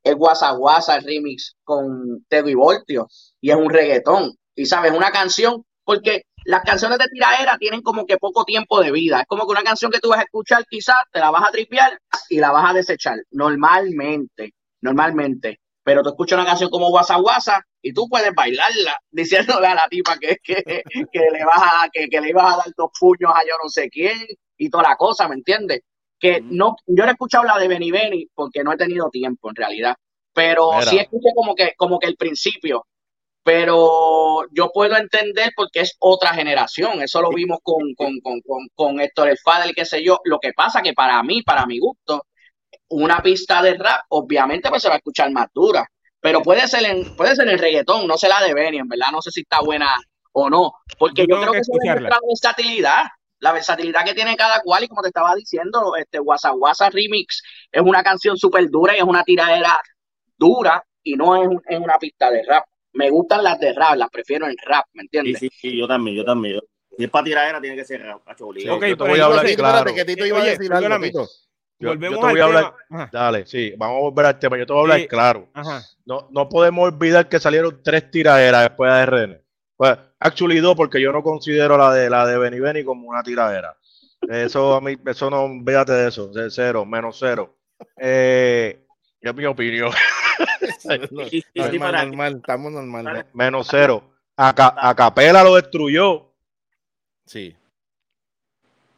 [0.03, 3.07] es Guasa Guasa el remix con Tego y Voltio
[3.39, 4.35] y es un reggaetón.
[4.55, 8.91] Y sabes, una canción, porque las canciones de tiraera tienen como que poco tiempo de
[8.91, 9.21] vida.
[9.21, 11.51] Es como que una canción que tú vas a escuchar, quizás te la vas a
[11.51, 11.97] tripear
[12.31, 13.17] y la vas a desechar.
[13.31, 15.59] Normalmente, normalmente.
[15.83, 19.87] Pero tú escuchas una canción como Guasa Guasa y tú puedes bailarla diciéndole a la
[19.89, 23.31] tipa que, que, que le vas a, que, que le ibas a dar dos puños
[23.33, 24.17] a yo no sé quién
[24.57, 25.81] y toda la cosa, ¿me entiendes?
[26.21, 29.49] que no, yo no he escuchado la de Benny Benny porque no he tenido tiempo
[29.49, 29.95] en realidad,
[30.33, 30.83] pero Mira.
[30.83, 32.85] sí escuché como que, como que el principio,
[33.43, 38.67] pero yo puedo entender porque es otra generación, eso lo vimos con, con, con, con,
[38.75, 41.79] con Héctor El Fadel, qué sé yo, lo que pasa que para mí, para mi
[41.79, 42.25] gusto,
[42.89, 45.87] una pista de rap, obviamente pues se va a escuchar más dura,
[46.19, 49.11] pero puede ser en, puede ser en reggaetón, no sé la de Benny, en verdad,
[49.11, 49.95] no sé si está buena
[50.33, 53.03] o no, porque yo, yo creo que, que eso demuestra versatilidad
[53.41, 54.83] la versatilidad que tiene cada cual.
[54.83, 59.03] Y como te estaba diciendo, este Wasa Remix es una canción súper dura y es
[59.03, 59.77] una tiradera
[60.37, 62.65] dura y no es, es, una pista de rap.
[62.93, 65.39] Me gustan las de rap, las prefiero en rap, ¿me entiendes?
[65.39, 66.59] Sí, sí, sí yo también, yo también.
[66.97, 69.25] Si es para tiradera tiene que ser rap, cacho, sí, okay, yo te voy a
[69.25, 69.93] hablar claro.
[69.93, 71.27] que Tito iba a decir algo, Tito.
[71.79, 72.73] Yo, yo te voy a hablar,
[73.11, 75.07] dale, sí, vamos a volver al tema, yo te voy a hablar sí.
[75.07, 75.49] claro.
[75.53, 75.81] Ajá.
[76.05, 79.41] No, no podemos olvidar que salieron tres tiraderas después de RN.
[79.77, 83.23] Pues, actually dos, porque yo no considero la de la de Benny Benny como una
[83.23, 83.75] tiradera.
[84.29, 87.57] Eso a mí, eso no, véate de eso, de cero, menos cero.
[87.97, 88.85] Eh,
[89.19, 89.91] es mi opinión.
[91.55, 93.25] normal, normal, estamos normal.
[93.33, 94.03] Menos cero.
[94.37, 96.33] A, a Capela lo destruyó.
[97.25, 97.55] Sí.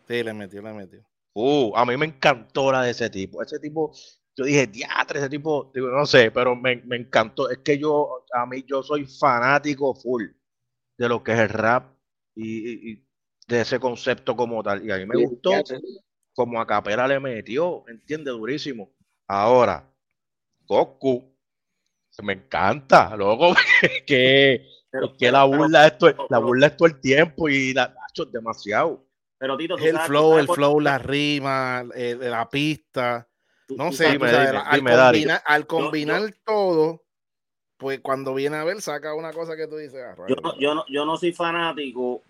[0.07, 1.03] Sí, le metió, le metió.
[1.33, 3.41] Uh, a mí me encantó la de ese tipo.
[3.41, 3.91] Ese tipo,
[4.35, 7.49] yo dije, diatre, ese tipo, digo, no sé, pero me, me encantó.
[7.49, 10.25] Es que yo, a mí, yo soy fanático full
[10.97, 11.95] de lo que es el rap
[12.35, 13.07] y, y,
[13.47, 14.85] de ese concepto como tal.
[14.85, 15.51] Y a mí me gustó
[16.33, 18.91] como a Capela le metió, entiende, durísimo.
[19.27, 19.87] Ahora,
[20.65, 21.32] Goku,
[22.22, 23.55] me encanta, loco,
[24.05, 28.26] que, pero, que la burla esto, la burla es todo el tiempo y la hecho
[28.26, 29.05] demasiado.
[29.38, 33.28] Pero Tito, el sabes, flow, el flow, la rima, eh, la pista.
[33.70, 37.03] No sé, dime, sabes, dime, al, dime, combinar, al combinar yo, yo, todo,
[37.78, 40.01] pues cuando viene a ver, saca una cosa que tú dices.
[40.01, 42.22] Ah, yo, no, yo, no, yo no soy fanático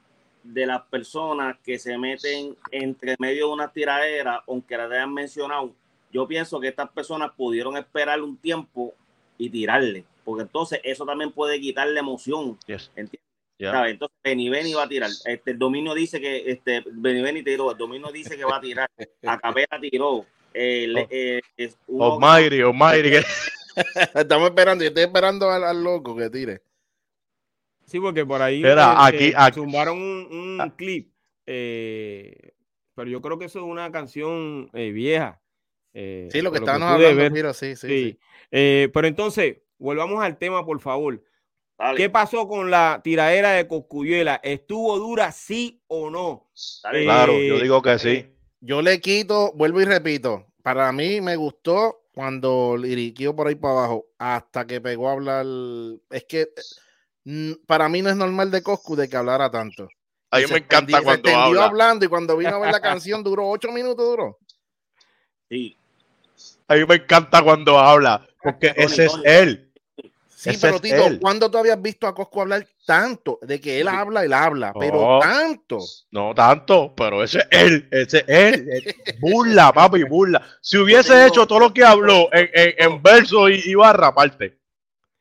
[0.43, 5.71] de las personas que se meten entre medio de una tiradera, aunque la hayan mencionado.
[6.11, 8.93] Yo pienso que estas personas pudieron esperar un tiempo
[9.37, 12.57] y tirarle, porque entonces eso también puede quitarle emoción.
[12.67, 12.91] Yes.
[12.95, 13.21] ¿Entiendes?
[13.57, 13.89] Yeah.
[13.89, 15.09] Entonces Benny Benny va a tirar.
[15.25, 18.61] Este, el dominio dice que este Benny Benny tiró, el dominio dice que va a
[18.61, 18.89] tirar.
[19.25, 20.25] A Capela tiró.
[20.53, 21.07] El, oh.
[21.09, 23.25] eh, es uno, Almighty, Almighty.
[24.15, 26.61] Estamos esperando, yo estoy esperando al, al, loco que tire.
[27.85, 29.59] Sí, porque por ahí Era, eh, aquí, aquí.
[29.59, 30.73] zumbaron un, un ah.
[30.75, 31.11] clip.
[31.45, 32.53] Eh,
[32.95, 35.41] pero yo creo que eso es una canción eh, vieja.
[35.93, 37.87] Sí, lo que estábamos hablando, Miro, sí, sí.
[37.87, 38.19] sí.
[38.51, 38.89] sí.
[38.93, 41.23] pero entonces, volvamos al tema, por favor.
[41.77, 41.97] Dale.
[41.97, 44.39] ¿Qué pasó con la tiradera de Coscuyuela?
[44.43, 46.49] ¿Estuvo dura, sí o no?
[46.83, 48.25] Dale, claro, yo digo que sí.
[48.61, 53.73] Yo le quito, vuelvo y repito, para mí me gustó cuando liriqueó por ahí para
[53.73, 55.45] abajo, hasta que pegó a hablar.
[56.09, 56.47] Es que
[57.65, 59.89] para mí no es normal de Coscu de que hablara tanto.
[60.29, 61.65] A mí me encanta se cuando habla.
[61.65, 64.39] hablando y cuando vino a ver la canción duró ocho minutos, duró.
[65.49, 65.77] Sí.
[66.67, 69.69] A mí me encanta cuando habla, porque ese es él.
[70.29, 71.19] Sí, ese pero Tito, él.
[71.19, 73.39] ¿cuándo tú habías visto a Coscu hablar tanto?
[73.41, 75.79] De que él habla, él habla, pero tanto.
[76.11, 78.95] No tanto, pero ese es él, ese es él.
[79.21, 80.41] burla, papi, burla.
[80.61, 81.27] Si hubiese tengo...
[81.27, 84.57] hecho todo lo que habló en, en, en verso y, y barra aparte,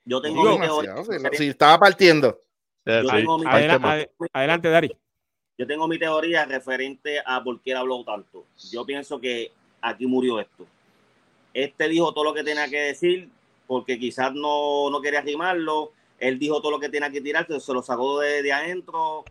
[0.04, 0.94] yo tengo mi teoría.
[1.04, 2.40] Si, si estaba partiendo.
[2.84, 4.96] Yo tengo mi adelante, adelante, Dari.
[5.56, 8.46] yo tengo mi teoría referente a por qué él habló tanto.
[8.72, 10.66] Yo pienso que aquí murió esto.
[11.54, 13.28] Este dijo todo lo que tenía que decir
[13.66, 15.92] porque quizás no, no quería rimarlo.
[16.18, 19.24] Él dijo todo lo que tenía que tirar, se lo sacó de, de adentro.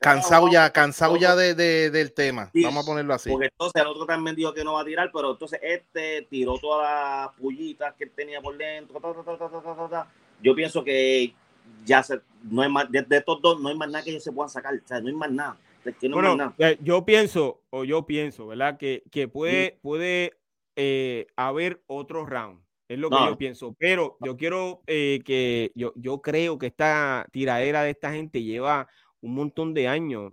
[0.00, 2.50] Cansado ya, cansado ya de, de, del tema.
[2.54, 3.30] Vamos a ponerlo así.
[3.30, 6.58] Porque entonces el otro también dijo que no va a tirar, pero entonces este tiró
[6.58, 9.00] todas las pullitas que él tenía por dentro.
[10.42, 11.34] Yo pienso que
[11.84, 14.32] ya se, no hay más, de, estos dos no hay más nada que ellos se
[14.32, 15.56] puedan sacar, o sea, no hay más nada.
[15.84, 16.54] no bueno, nada.
[16.58, 18.78] Eh, yo pienso, o yo pienso, ¿verdad?
[18.78, 20.32] Que, que puede, puede
[20.76, 22.62] eh, haber otro round.
[22.88, 23.74] Es lo que yo pienso.
[23.78, 28.88] Pero yo quiero eh, que yo, yo creo que esta tiradera de esta gente lleva
[29.20, 30.32] un montón de años.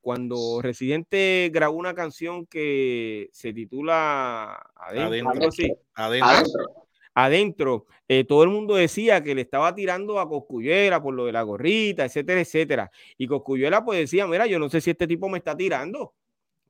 [0.00, 5.50] cuando Residente grabó una canción que se titula Adentro, adentro,
[5.94, 6.80] adentro
[7.14, 11.32] adentro, eh, todo el mundo decía que le estaba tirando a Coscuyuela por lo de
[11.32, 12.90] la gorrita, etcétera, etcétera.
[13.16, 16.14] Y Coscuyuela pues decía, mira, yo no sé si este tipo me está tirando.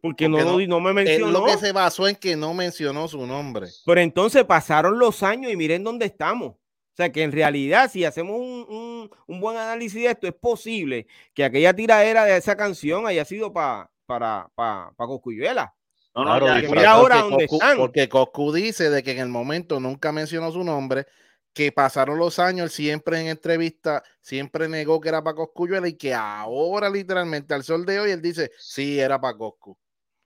[0.03, 1.31] Porque, no, no, me mencionó.
[1.31, 3.69] lo que se basó en que no mencionó su nombre.
[3.85, 6.53] Pero entonces pasaron los años y miren dónde estamos.
[6.53, 11.45] O sea que en realidad, si hacemos un, buen análisis de esto, es posible que
[11.45, 15.73] aquella tiradera de esa canción haya sido para para pa, Coscuyuela.
[16.17, 17.77] No, no, mira ahora dónde están.
[17.77, 21.07] Porque Coscu dice de que en el momento nunca mencionó su nombre,
[21.53, 26.13] que pasaron los años, siempre en entrevista, siempre negó que era para Coscuyuela y que
[26.13, 29.79] ahora literalmente al sol de hoy él dice, sí, era para Coscu.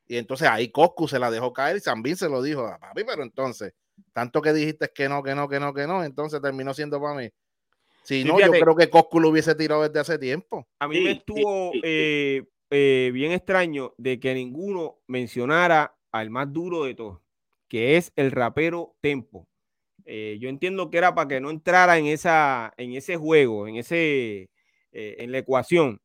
[0.06, 3.04] Y entonces ahí Coscu se la dejó caer y también se lo dijo a papi,
[3.04, 3.72] pero entonces,
[4.12, 7.14] tanto que dijiste que no, que no, que no, que no, entonces terminó siendo para
[7.14, 7.30] mí.
[8.02, 10.66] Si no, yo creo que Coscu lo hubiese tirado desde hace tiempo.
[10.78, 16.84] A mí me estuvo eh, eh, bien extraño de que ninguno mencionara al más duro
[16.84, 17.20] de todos,
[17.68, 19.48] que es el rapero Tempo.
[20.06, 23.76] Eh, yo entiendo que era para que no entrara en, esa, en ese juego, en,
[23.76, 24.50] ese,
[24.92, 26.00] eh, en la ecuación.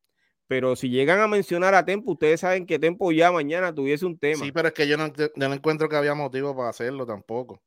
[0.50, 4.18] Pero si llegan a mencionar a Tempo, ustedes saben que Tempo ya mañana tuviese un
[4.18, 4.44] tema.
[4.44, 7.62] Sí, pero es que yo no, no encuentro que había motivo para hacerlo tampoco.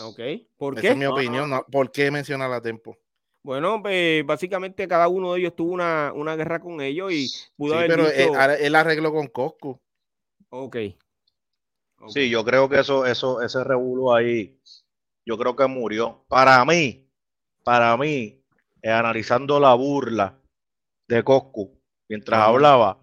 [0.00, 0.18] Ok,
[0.56, 0.80] ¿por qué?
[0.80, 1.52] Esa es mi opinión.
[1.70, 2.98] ¿Por qué mencionar a Tempo?
[3.44, 7.84] Bueno, pues, básicamente cada uno de ellos tuvo una, guerra con ellos y pudo sí,
[7.86, 9.80] pero él, arregló con Cosco.
[10.48, 10.76] ok.
[12.08, 14.58] Sí, yo creo que eso, eso, ese revuelo ahí,
[15.24, 16.24] yo creo que murió.
[16.26, 17.08] Para mí,
[17.62, 18.42] para mí,
[18.82, 20.36] eh, analizando la burla
[21.06, 21.79] de Coscu
[22.10, 22.98] mientras hablaba,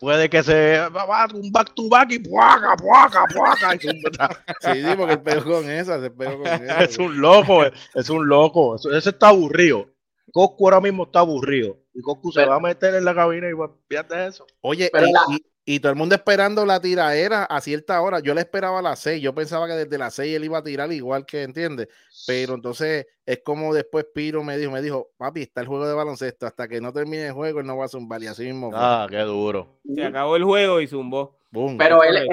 [0.00, 3.78] puede que se va un back to back y puaca, puaca, puaca.
[3.78, 6.82] sí, porque el pegó con esa, se pegó con esa.
[6.82, 8.74] Es un loco, es un loco.
[8.76, 9.86] Ese está aburrido.
[10.32, 11.78] Coscu ahora mismo está aburrido.
[11.94, 14.44] Y Coscu se va a meter en la cabina y va a eso.
[14.60, 14.90] Oye,
[15.28, 15.44] y,
[15.80, 18.20] todo el mundo esperando la tiraera a cierta hora.
[18.20, 19.22] Yo le esperaba a las seis.
[19.22, 21.88] Yo pensaba que desde las seis él iba a tirar igual que, ¿entiendes?
[22.26, 25.94] Pero entonces es como después Piro me dijo, me dijo, papi, está el juego de
[25.94, 26.46] baloncesto.
[26.46, 28.22] Hasta que no termine el juego, él no va a zumbar.
[28.22, 28.70] Y así mismo.
[28.74, 29.78] Ah, qué duro.
[29.94, 31.38] Se acabó el juego y zumbó.
[31.78, 32.28] Pero él,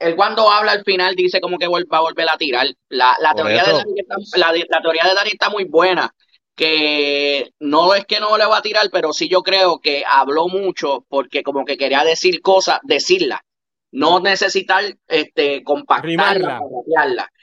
[0.00, 2.66] él, cuando habla al final dice como que va a volver a tirar.
[2.90, 6.12] La, la teoría, de Dani está, la, la teoría de Dani está muy buena
[6.56, 10.48] que no es que no le va a tirar, pero sí yo creo que habló
[10.48, 13.44] mucho porque como que quería decir cosas, decirla,
[13.92, 16.60] no necesitar este compactarla,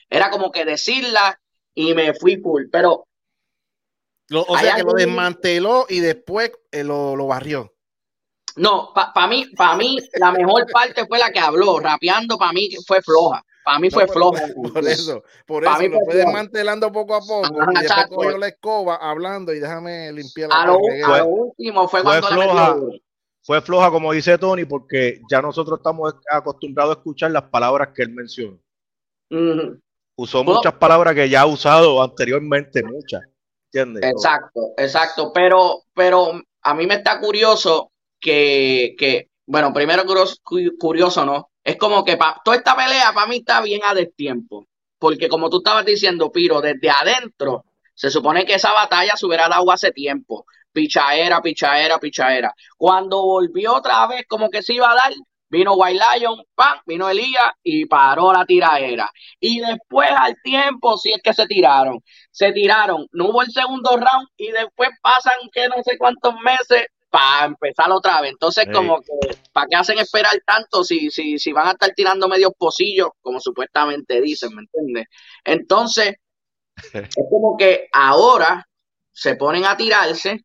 [0.10, 1.40] era como que decirla
[1.76, 3.06] y me fui full, pero
[4.32, 7.72] o sea que lo desmanteló y después eh, lo, lo, barrió.
[8.56, 12.70] No, para mí, para mí la mejor parte fue la que habló, rapeando para mí
[12.86, 13.44] fue floja.
[13.64, 14.38] Para mí fue flojo.
[14.74, 17.72] Por, eso, por eso lo fue desmantelando poco a poco.
[17.72, 21.88] y después cogió la escoba hablando y déjame limpiar la a lo, a lo último
[21.88, 22.76] fue, cuando floja,
[23.42, 28.04] fue floja, como dice Tony, porque ya nosotros estamos acostumbrados a escuchar las palabras que
[28.04, 28.58] él menciona.
[30.16, 33.22] Usó muchas palabras que ya ha usado anteriormente, muchas.
[33.72, 34.04] ¿Entiendes?
[34.12, 35.32] Exacto, exacto.
[35.34, 40.38] Pero, pero a mí me está curioso que, que bueno, primero curioso,
[40.80, 41.50] curioso ¿no?
[41.64, 44.68] Es como que toda esta pelea para mí está bien a destiempo.
[45.00, 49.48] Porque como tú estabas diciendo, Piro, desde adentro, se supone que esa batalla se hubiera
[49.50, 50.46] dado hace tiempo.
[50.72, 52.54] Pichaera, pichaera, pichaera.
[52.78, 55.14] Cuando volvió otra vez, como que se iba a dar,
[55.50, 56.80] vino White Lion, ¡pam!
[56.86, 59.10] vino Elías y paró la tiraera.
[59.40, 62.00] Y después al tiempo, si es que se tiraron,
[62.32, 66.88] se tiraron, no hubo el segundo round y después pasan que no sé cuántos meses
[67.14, 68.32] para empezar otra vez.
[68.32, 72.28] Entonces, como que, ¿para qué hacen esperar tanto si, si, si van a estar tirando
[72.28, 75.06] medios pocillos, como supuestamente dicen, ¿me entiendes?
[75.44, 76.16] Entonces,
[76.94, 78.68] es como que ahora
[79.12, 80.44] se ponen a tirarse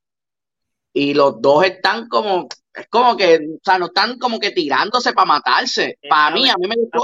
[0.93, 5.15] y los dos están como, es como que, o sea, no están como que tirándose
[5.15, 5.99] para matarse.
[6.07, 7.03] Para mí, a mí me gustó.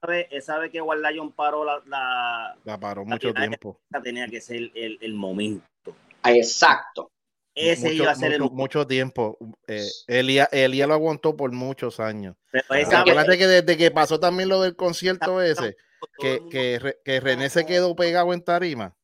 [0.00, 3.78] Sabe, sabe que Lion paró la, la, paró mucho tiempo.
[4.02, 5.94] Tenía que ser el, el momento.
[6.24, 7.11] Exacto.
[7.54, 9.38] Ese mucho, iba a ser mucho, el mucho tiempo.
[9.66, 12.36] Eh, Elías, Elías lo aguantó por muchos años.
[12.68, 15.76] Acuérdate que desde que pasó también lo del concierto ese,
[16.18, 18.96] que, que, que René se quedó pegado en tarima.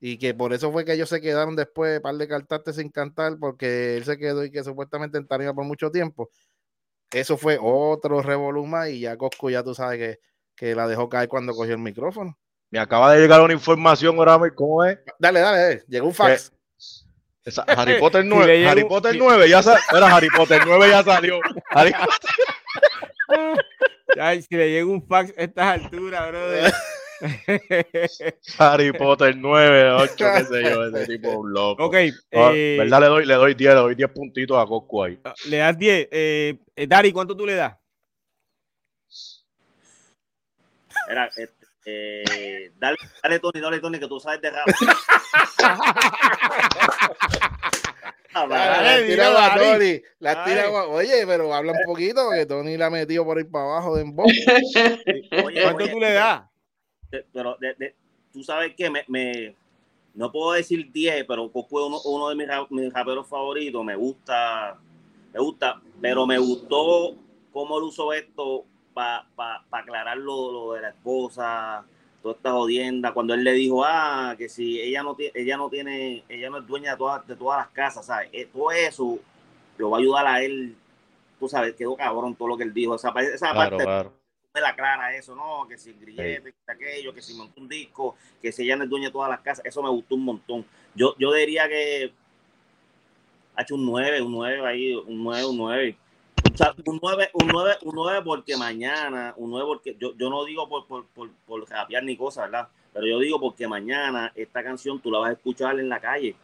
[0.00, 3.36] Y que por eso fue que ellos se quedaron después, par de cantarte sin cantar,
[3.38, 6.30] porque él se quedó y que supuestamente en tarima por mucho tiempo.
[7.12, 10.20] Eso fue otro revoluma y ya Coscu ya tú sabes que,
[10.56, 12.36] que la dejó caer cuando cogió el micrófono.
[12.70, 14.40] Me acaba de llegar una información ahora.
[14.54, 14.98] ¿Cómo es?
[15.18, 15.84] Dale, dale, dale.
[15.86, 16.52] llegó un fax.
[17.44, 18.46] Esa- Harry Potter Si 9.
[18.46, 20.06] le llega Harry Potter si- 9 ya salió.
[20.06, 21.40] Harry Potter 9 ya salió.
[21.70, 21.92] Harry,
[24.20, 26.72] Ay, si le llega un fax a estas alturas, brother.
[28.58, 30.84] Harry Potter 9, 8, qué sé yo.
[30.86, 31.84] Ese tipo es un loco.
[31.86, 33.00] ok, Ah, eh, ¿Verdad?
[33.00, 35.18] Le doy, le doy 10, le doy 10 puntitos a Coscu ahí.
[35.48, 36.08] le das 10.
[36.10, 37.74] Eh, eh, Dari, ¿cuánto tú le das?
[41.08, 41.52] Era, este,
[41.86, 44.66] eh, dale, dale, Tony, dale, Tony, que tú sabes de rap.
[48.34, 49.58] Ah, La tira a.
[49.58, 50.02] Tony.
[50.18, 53.44] La tira a- Oye, pero habla un poquito que Tony la ha metido por ahí
[53.44, 54.24] para abajo de embo.
[55.44, 56.42] Oye, ¿Cuánto oye, tú le das?
[57.32, 57.94] pero de- de-
[58.32, 59.54] tú sabes que me, me-
[60.14, 63.84] no puedo decir 10, pero Coscu es uno, uno de mis, mis raperos favoritos.
[63.84, 64.78] Me gusta,
[65.34, 67.14] me gusta, pero me gustó
[67.52, 68.64] cómo él usó esto
[68.94, 69.26] para
[69.70, 71.84] aclarar lo, lo de la esposa,
[72.22, 73.12] toda esta jodienda.
[73.12, 76.58] Cuando él le dijo, ah, que si ella no tiene, ella no tiene, ella no
[76.58, 78.28] es dueña de todas, de todas las casas, ¿sabes?
[78.32, 79.18] Eh, Todo eso
[79.78, 80.76] lo va a ayudar a él.
[81.38, 82.94] Tú sabes, quedó cabrón todo lo que él dijo.
[82.94, 84.12] Esa, esa Claro, parte claro.
[84.54, 85.66] me la clara eso, ¿no?
[85.68, 88.84] Que si el grillete, que aquello, que si montó un disco, que si ella no
[88.84, 90.64] es dueña de todas las casas, eso me gustó un montón.
[90.94, 92.12] Yo, yo diría que
[93.56, 95.96] ha hecho un 9, un 9 ahí, un 9, un 9.
[96.52, 100.28] O sea, un 9, un 9, un 9 porque mañana, un 9 porque yo, yo
[100.28, 102.68] no digo por, por, por, por rapear ni cosas, ¿verdad?
[102.92, 106.36] Pero yo digo porque mañana esta canción tú la vas a escuchar en la calle,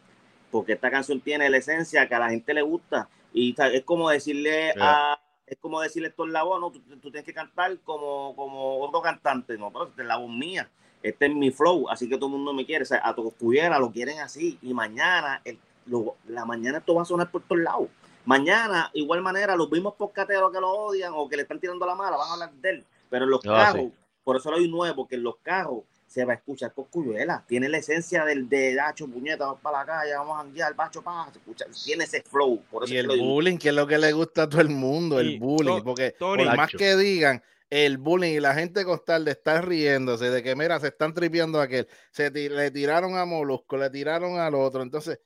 [0.49, 4.09] porque esta canción tiene la esencia que a la gente le gusta y es como
[4.09, 7.75] decirle a es como decirle esto es la voz, no, tú, tú tienes que cantar
[7.79, 10.69] como, como otro cantante, no, pero esta es la voz mía,
[11.01, 13.33] este es mi flow, así que todo el mundo me quiere, o sea, a todos
[13.33, 15.57] Cuyera lo quieren así, y mañana, el,
[15.87, 17.87] lo- la mañana esto va a sonar por todos lados.
[18.25, 21.95] Mañana, igual manera, los mismos podcasteros que lo odian o que le están tirando la
[21.95, 23.93] mala van a hablar de él, pero en los Ah, carros, sí.
[24.23, 27.69] por eso lo hay nuevo, porque en los carros se va a escuchar Coscuyuela, tiene
[27.69, 31.29] la esencia del de Dacho, puñeta, vamos para la calle, vamos a janguear, bacho, pa,
[31.31, 33.97] se escucha, tiene ese flow, por eso Y el que bullying, que es lo que
[33.97, 35.77] le gusta a todo el mundo, el bullying.
[35.79, 40.31] To- Porque por más que digan, el bullying y la gente costal de estar riéndose,
[40.31, 44.39] de que mira, se están tripeando a aquel, se le tiraron a Molusco, le tiraron
[44.39, 44.81] al otro.
[44.81, 45.19] Entonces,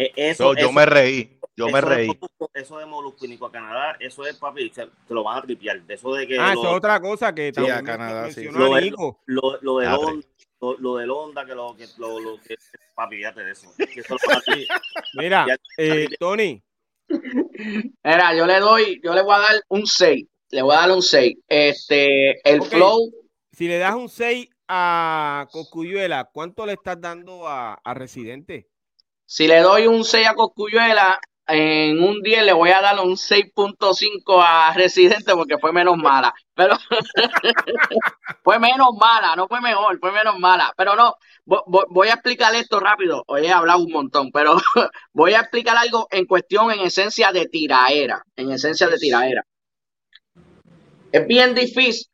[0.00, 2.20] Eh, Eso, Yo, yo eso- me reí, yo me de reí.
[2.54, 5.42] Eso de Molusco y Nico a Canadá, eso es papi, se, se lo van a
[5.42, 5.82] tripear.
[5.82, 8.30] De eso de que Ah, lo, eso es otra cosa que Sí, también a Canadá,
[8.30, 8.44] sí.
[8.44, 9.20] Lo a de- Nico.
[9.26, 9.96] lo, lo del Ah,
[10.60, 12.54] lo, lo del onda, que lo que lo, lo que
[12.94, 13.72] papi, fíjate de eso.
[13.76, 14.66] Que.
[15.14, 16.62] Mira, Ya- eh, Tony,
[18.04, 20.26] Mira, yo le doy, yo le voy a dar un 6.
[20.50, 21.36] Le voy a dar un 6.
[21.48, 23.10] Este, el flow,
[23.52, 28.68] si le das un 6 a Coscuyuela, ¿cuánto le estás dando a, a Residente?
[29.28, 33.16] Si le doy un 6 a Coscuyuela, en un 10 le voy a dar un
[33.16, 36.34] 6.5 a Residente porque fue menos mala.
[36.54, 36.76] Pero
[38.42, 40.72] fue menos mala, no fue mejor, fue menos mala.
[40.76, 41.14] Pero no,
[41.46, 43.24] vo- vo- voy a explicar esto rápido.
[43.26, 44.56] Hoy he hablado un montón, pero
[45.12, 48.22] voy a explicar algo en cuestión, en esencia de tiraera.
[48.36, 49.42] En esencia de tiraera.
[51.12, 52.06] Es bien difícil.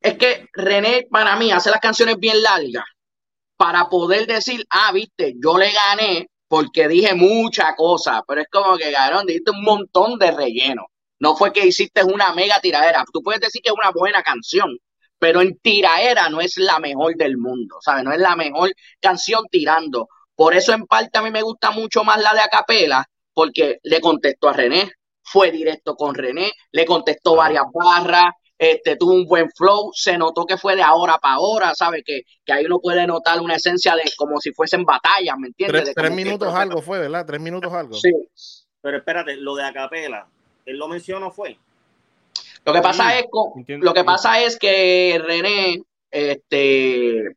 [0.00, 2.84] Es que René, para mí, hace las canciones bien largas
[3.56, 8.76] para poder decir, ah, viste, yo le gané porque dije mucha cosa, pero es como
[8.76, 10.86] que, cabrón, dijiste un montón de relleno.
[11.18, 13.04] No fue que hiciste una mega tiradera.
[13.12, 14.78] Tú puedes decir que es una buena canción,
[15.18, 18.04] pero en tiraera no es la mejor del mundo, ¿sabes?
[18.04, 20.06] No es la mejor canción tirando.
[20.36, 24.00] Por eso en parte a mí me gusta mucho más la de Acapela, porque le
[24.00, 24.92] contestó a René,
[25.24, 28.32] fue directo con René, le contestó varias barras,
[28.72, 32.02] este, tuvo un buen flow, se notó que fue de ahora para ahora, ¿sabes?
[32.04, 35.92] Que, que ahí uno puede notar una esencia de como si fuesen batallas, ¿me entiendes?
[35.94, 37.24] tres, que- minutos algo fue, ¿verdad?
[37.26, 37.94] Tres minutos algo.
[37.94, 38.10] Sí.
[38.80, 40.26] Pero espérate, lo de Acapela,
[40.66, 41.58] él lo mencionó fue.
[42.64, 43.84] Lo que pasa Sí, es entiendo.
[43.84, 47.36] lo que pasa es que René, este,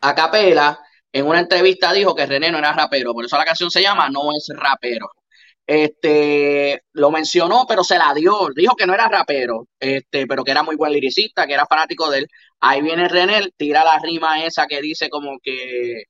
[0.00, 0.78] a capela,
[1.12, 4.08] en una entrevista dijo que René no era rapero, por eso la canción se llama
[4.10, 5.10] No es rapero.
[5.68, 10.50] Este, lo mencionó, pero se la dio, dijo que no era rapero, este, pero que
[10.52, 12.28] era muy buen liricista, que era fanático de él.
[12.60, 16.04] Ahí viene René, tira la rima esa que dice como que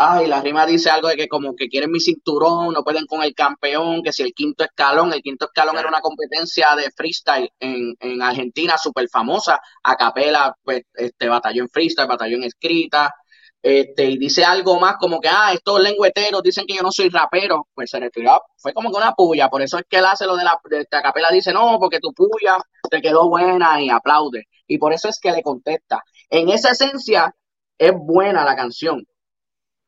[0.00, 3.22] Ay, la rima dice algo de que como que quieren mi cinturón, no pueden con
[3.22, 7.50] el campeón, que si el quinto escalón, el quinto escalón era una competencia de freestyle
[7.58, 13.12] en, en Argentina súper famosa, a capela, pues, este, batalló en freestyle, batalló en escrita,
[13.62, 17.08] este, y dice algo más como que, ah, estos lengüeteros dicen que yo no soy
[17.10, 20.26] rapero, pues se retiró, fue como que una puya, por eso es que él hace
[20.26, 22.58] lo de la, de esta capela, dice, no, porque tu puya
[22.90, 26.02] te quedó buena y aplaude, y por eso es que le contesta.
[26.30, 27.34] En esa esencia
[27.78, 29.04] es buena la canción,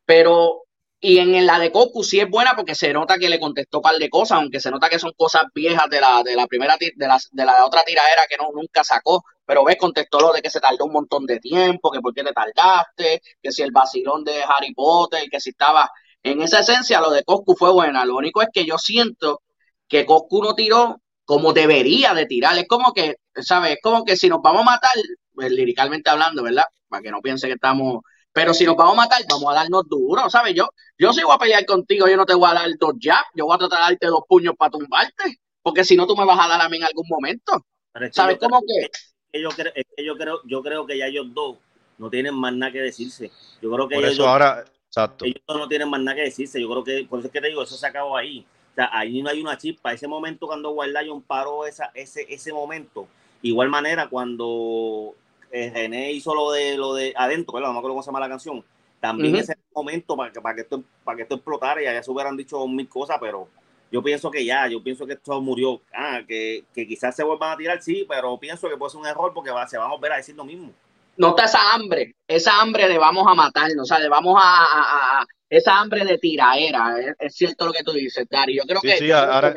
[0.05, 0.65] pero
[1.01, 3.83] y en la de Cocu sí es buena porque se nota que le contestó un
[3.83, 6.77] par de cosas, aunque se nota que son cosas viejas de la, de la primera,
[6.79, 9.23] de la, de la otra tiradera que no, nunca sacó.
[9.51, 12.23] Pero ves, contestó lo de que se tardó un montón de tiempo, que por qué
[12.23, 15.91] te tardaste, que si el vacilón de Harry Potter, que si estaba.
[16.23, 18.05] En esa esencia, lo de Coscu fue buena.
[18.05, 19.43] Lo único es que yo siento
[19.89, 22.57] que Coscu no tiró como debería de tirar.
[22.59, 23.73] Es como que, ¿sabes?
[23.73, 24.93] Es como que si nos vamos a matar,
[25.35, 26.67] pues, liricalmente hablando, ¿verdad?
[26.89, 29.89] Para que no piense que estamos pero si nos vamos a matar, vamos a darnos
[29.89, 30.55] duro, ¿sabes?
[30.55, 33.27] Yo, yo si voy a pelear contigo, yo no te voy a dar dos jabs,
[33.35, 36.25] yo voy a tratar de darte dos puños para tumbarte, porque si no, tú me
[36.25, 37.65] vas a dar a mí en algún momento.
[38.13, 38.89] ¿Sabes cómo que?
[39.33, 41.57] Yo creo, es que yo creo, yo creo que ya ellos dos
[41.99, 43.31] no tienen más nada que decirse.
[43.61, 45.25] Yo creo que por ellos, eso ahora, exacto.
[45.25, 46.61] ellos no tienen más nada que decirse.
[46.61, 48.47] Yo creo que, por eso es que te digo, eso se acabó ahí.
[48.73, 49.93] O sea, ahí no hay una chispa.
[49.93, 53.07] Ese momento cuando Wild Lion paró esa, ese, ese momento,
[53.43, 55.15] igual manera cuando
[55.51, 57.69] eh, René hizo lo de lo de adentro, ¿verdad?
[57.69, 58.65] No me acuerdo cómo se llama la canción.
[59.01, 62.11] También ese momento para que, para que esto para que esto explotara y allá se
[62.11, 63.49] hubieran dicho mil cosas, pero
[63.91, 65.81] yo pienso que ya, yo pienso que esto murió.
[65.93, 69.07] Ah, que, que quizás se vuelvan a tirar, sí, pero pienso que puede ser un
[69.07, 70.73] error porque va, se van a volver a decir lo mismo.
[71.17, 75.27] No está esa hambre, esa hambre de vamos a matarnos, o sea, de vamos a,
[75.51, 78.57] esa hambre de tiraera, es, cierto lo que tú dices, Dari.
[78.57, 78.97] Yo creo sí, que.
[78.97, 79.55] Sí, ahora,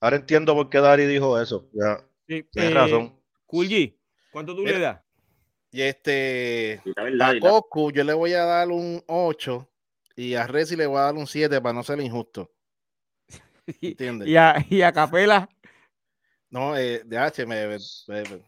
[0.00, 1.68] ahora, entiendo por qué Dari dijo eso.
[1.72, 3.20] Ya, sí, tienes eh, razón.
[3.46, 3.96] Kulji,
[4.32, 5.00] ¿Cuánto tú le das?
[5.70, 6.82] Y este,
[7.20, 9.68] a Coco yo le voy a dar un 8
[10.16, 12.50] y a Resi le voy a dar un 7 para no ser injusto.
[13.80, 14.28] ¿Entiendes?
[14.28, 15.48] ¿Y a, y a Capela?
[16.50, 17.76] No, eh, de H, me,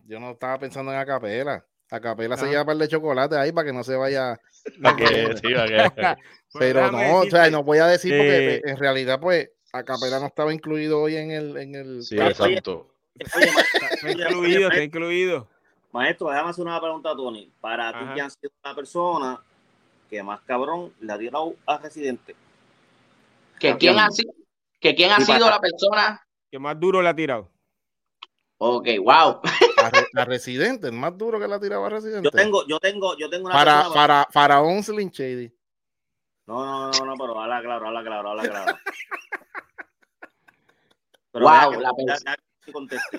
[0.06, 1.64] yo no estaba pensando en Acapela.
[1.90, 4.38] Acapela se lleva par de chocolate ahí para que no se vaya.
[6.58, 10.26] Pero no, o sea, no voy a decir porque eh, en realidad, pues, Acapela no
[10.26, 11.56] estaba incluido hoy en el.
[11.56, 12.88] En el sí, exacto.
[13.18, 15.48] está incluido, está incluido.
[15.92, 17.50] Maestro, déjame hacer una pregunta a Tony.
[17.60, 19.40] Para ti, que has sido la persona
[20.08, 22.34] que más cabrón le ha tirado a Residente?
[23.58, 24.32] ¿Que quién ha sido,
[24.80, 26.20] que quién ha sido la persona
[26.50, 27.50] que más duro le ha tirado?
[28.58, 29.40] Ok, wow.
[30.16, 32.24] A, Residente, más duro que le ha tirado a Residente.
[32.24, 35.52] Yo tengo, yo tengo, yo tengo una para, persona para, para Onsling Shady.
[36.46, 38.78] No, no, no, no, pero habla claro, habla claro, habla claro.
[41.30, 42.36] Pero wow, la persona
[42.72, 43.18] conteste.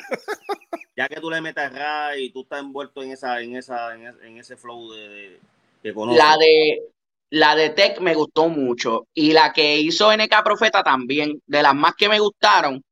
[0.96, 4.38] ya que tú le metes Ray y tú estás envuelto en esa, en esa, en,
[4.38, 5.40] ese flow de,
[5.82, 6.24] que conoces.
[6.24, 6.90] La de
[7.30, 11.76] la de Tech me gustó mucho y la que hizo NK Profeta también, de las
[11.76, 12.84] más que me gustaron,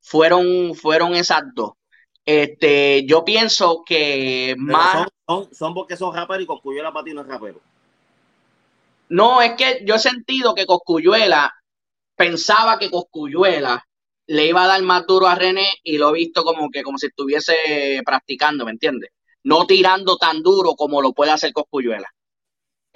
[0.00, 1.72] fueron, fueron esas dos.
[2.24, 5.06] Este, yo pienso que más.
[5.26, 7.60] Son, son, porque son raperos y Coscuyuela para ti no es rapero.
[9.08, 11.54] No, es que yo he sentido que Coscuyuela
[12.14, 13.82] pensaba que Coscuyuela
[14.26, 16.98] le iba a dar más duro a René y lo he visto como que como
[16.98, 19.10] si estuviese practicando, ¿me entiendes?
[19.44, 22.12] No tirando tan duro como lo puede hacer Coscuyuela.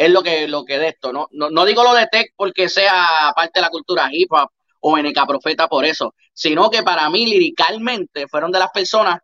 [0.03, 1.29] Es lo que, lo que de esto, ¿no?
[1.31, 4.51] No, digo lo de Tech porque sea parte de la cultura hip hop
[4.81, 9.21] o NK Profeta por eso, sino que para mí liricalmente fueron de las personas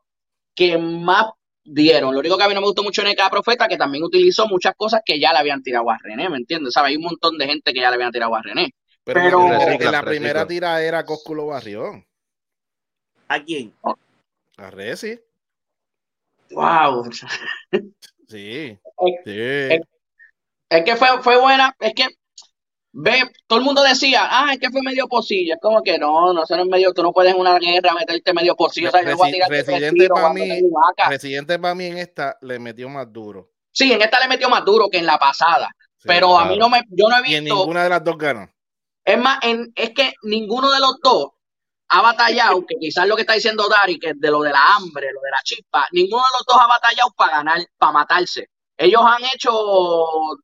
[0.55, 1.27] que más
[1.65, 2.15] dieron.
[2.15, 4.75] Lo único que a mí no me gustó mucho NK Profeta, que también utilizó muchas
[4.77, 6.75] cosas que ya le habían tirado a René, ¿me entiendes?
[6.75, 6.91] ¿Sabes?
[6.91, 8.71] Hay un montón de gente que ya le habían tirado a René.
[9.03, 12.07] Pero, en la primera tira era Cósculo Barrión.
[13.27, 13.75] ¿A quién?
[14.59, 15.19] A Resi.
[16.53, 17.11] Wow.
[18.29, 18.79] Sí.
[19.25, 19.81] Es, es,
[20.69, 21.75] que fue, fue buena.
[21.79, 22.07] Es que
[22.93, 25.55] ve, todo el mundo decía, ah, es que fue medio posillo.
[25.55, 28.57] Es como que no, no es medio, tú no puedes en una guerra meterte medio
[28.57, 28.89] posillo.
[28.89, 30.49] O sea, residente para mí,
[31.09, 33.51] Residente para mí en esta le metió más duro.
[33.73, 35.71] Sí, en esta le metió más duro que en la pasada.
[36.03, 37.33] pero a mí no me, yo no he visto.
[37.33, 38.49] Y en ninguna de las dos ganó.
[39.05, 41.31] Es más, en, es que ninguno de los dos
[41.89, 44.61] ha batallado, que quizás lo que está diciendo Dari, que es de lo de la
[44.75, 48.51] hambre, lo de la chispa, ninguno de los dos ha batallado para ganar, para matarse.
[48.79, 49.53] Ellos han hecho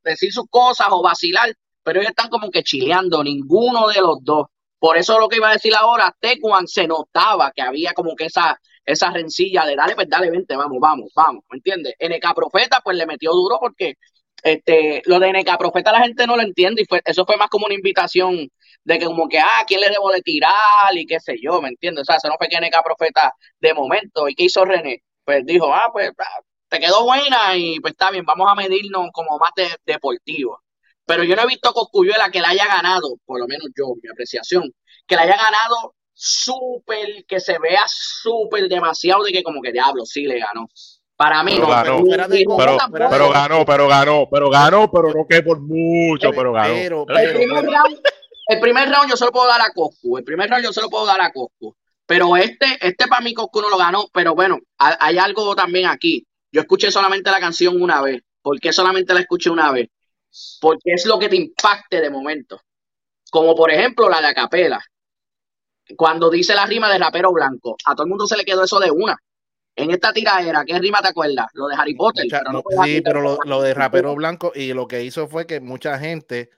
[0.02, 4.46] decir sus cosas o vacilar, pero ellos están como que chileando, ninguno de los dos.
[4.78, 8.26] Por eso lo que iba a decir ahora, Tecuan se notaba que había como que
[8.26, 11.94] esa, esa rencilla de dale, pues dale, vente, vamos, vamos, vamos, ¿me entiendes?
[11.98, 13.94] NK Profeta pues le metió duro porque
[14.42, 17.48] este, lo de NK Profeta la gente no lo entiende y fue, eso fue más
[17.48, 18.48] como una invitación
[18.84, 20.52] de que como que, ah, ¿quién le debo de tirar?
[20.94, 22.02] Y qué sé yo, ¿me entiendes?
[22.02, 24.28] O sea, eso no fue que NK Profeta de momento.
[24.28, 25.02] ¿Y qué hizo René?
[25.24, 26.40] Pues dijo, ah, pues ah,
[26.74, 30.60] te quedó buena y pues está bien, vamos a medirnos como más de, deportivo.
[31.06, 34.08] Pero yo no he visto Coscuyuela que la haya ganado, por lo menos yo, mi
[34.10, 34.72] apreciación,
[35.06, 40.04] que la haya ganado súper, que se vea súper demasiado de que como que diablo,
[40.06, 40.66] sí le ganó.
[41.16, 41.72] Para mí Pero no.
[41.72, 42.02] ganó.
[42.04, 46.74] Pero, pero ganó, pero ganó, pero ganó, pero no que por mucho, pero ganó.
[46.74, 48.00] Pero, El primer, pero- round,
[48.48, 50.18] el primer round yo se lo puedo dar a Coscu.
[50.18, 51.74] El primer round yo se lo puedo dar a Coscu.
[52.06, 54.06] Pero este, este para mí Coscu no lo ganó.
[54.12, 56.26] Pero bueno, ha- hay algo también aquí.
[56.54, 58.22] Yo escuché solamente la canción una vez.
[58.40, 59.88] ¿Por qué solamente la escuché una vez?
[60.60, 62.60] Porque es lo que te impacte de momento.
[63.28, 64.80] Como por ejemplo la de Acapela.
[65.96, 67.76] Cuando dice la rima de rapero blanco.
[67.84, 69.16] A todo el mundo se le quedó eso de una.
[69.74, 71.46] En esta tiradera, ¿qué rima te acuerdas?
[71.54, 72.24] Lo de Harry Potter.
[72.24, 75.58] mucha- pero no sí, pero lo, de rapero blanco y lo que hizo fue que
[75.58, 76.50] mucha gente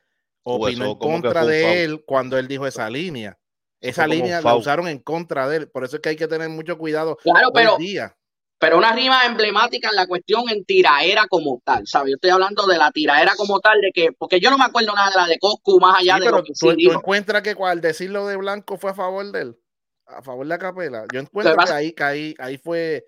[0.43, 1.73] opinó eso en contra de foul.
[1.75, 3.39] él cuando él dijo esa línea.
[3.81, 4.61] Esa línea la foul.
[4.61, 5.71] usaron en contra de él.
[5.71, 8.15] Por eso es que hay que tener mucho cuidado Claro, hoy pero día.
[8.59, 12.11] Pero una rima emblemática en la cuestión en tiraera como tal, ¿sabes?
[12.11, 14.95] Yo estoy hablando de la tiraera como tal, de que, porque yo no me acuerdo
[14.95, 16.93] nada de la de Coscu más allá Sí, de pero lo que tú, sí tú
[16.93, 19.59] encuentras que al decirlo de blanco fue a favor de él,
[20.07, 21.05] a favor de la capela.
[21.13, 23.05] Yo encuentro que ahí, que ahí, ahí fue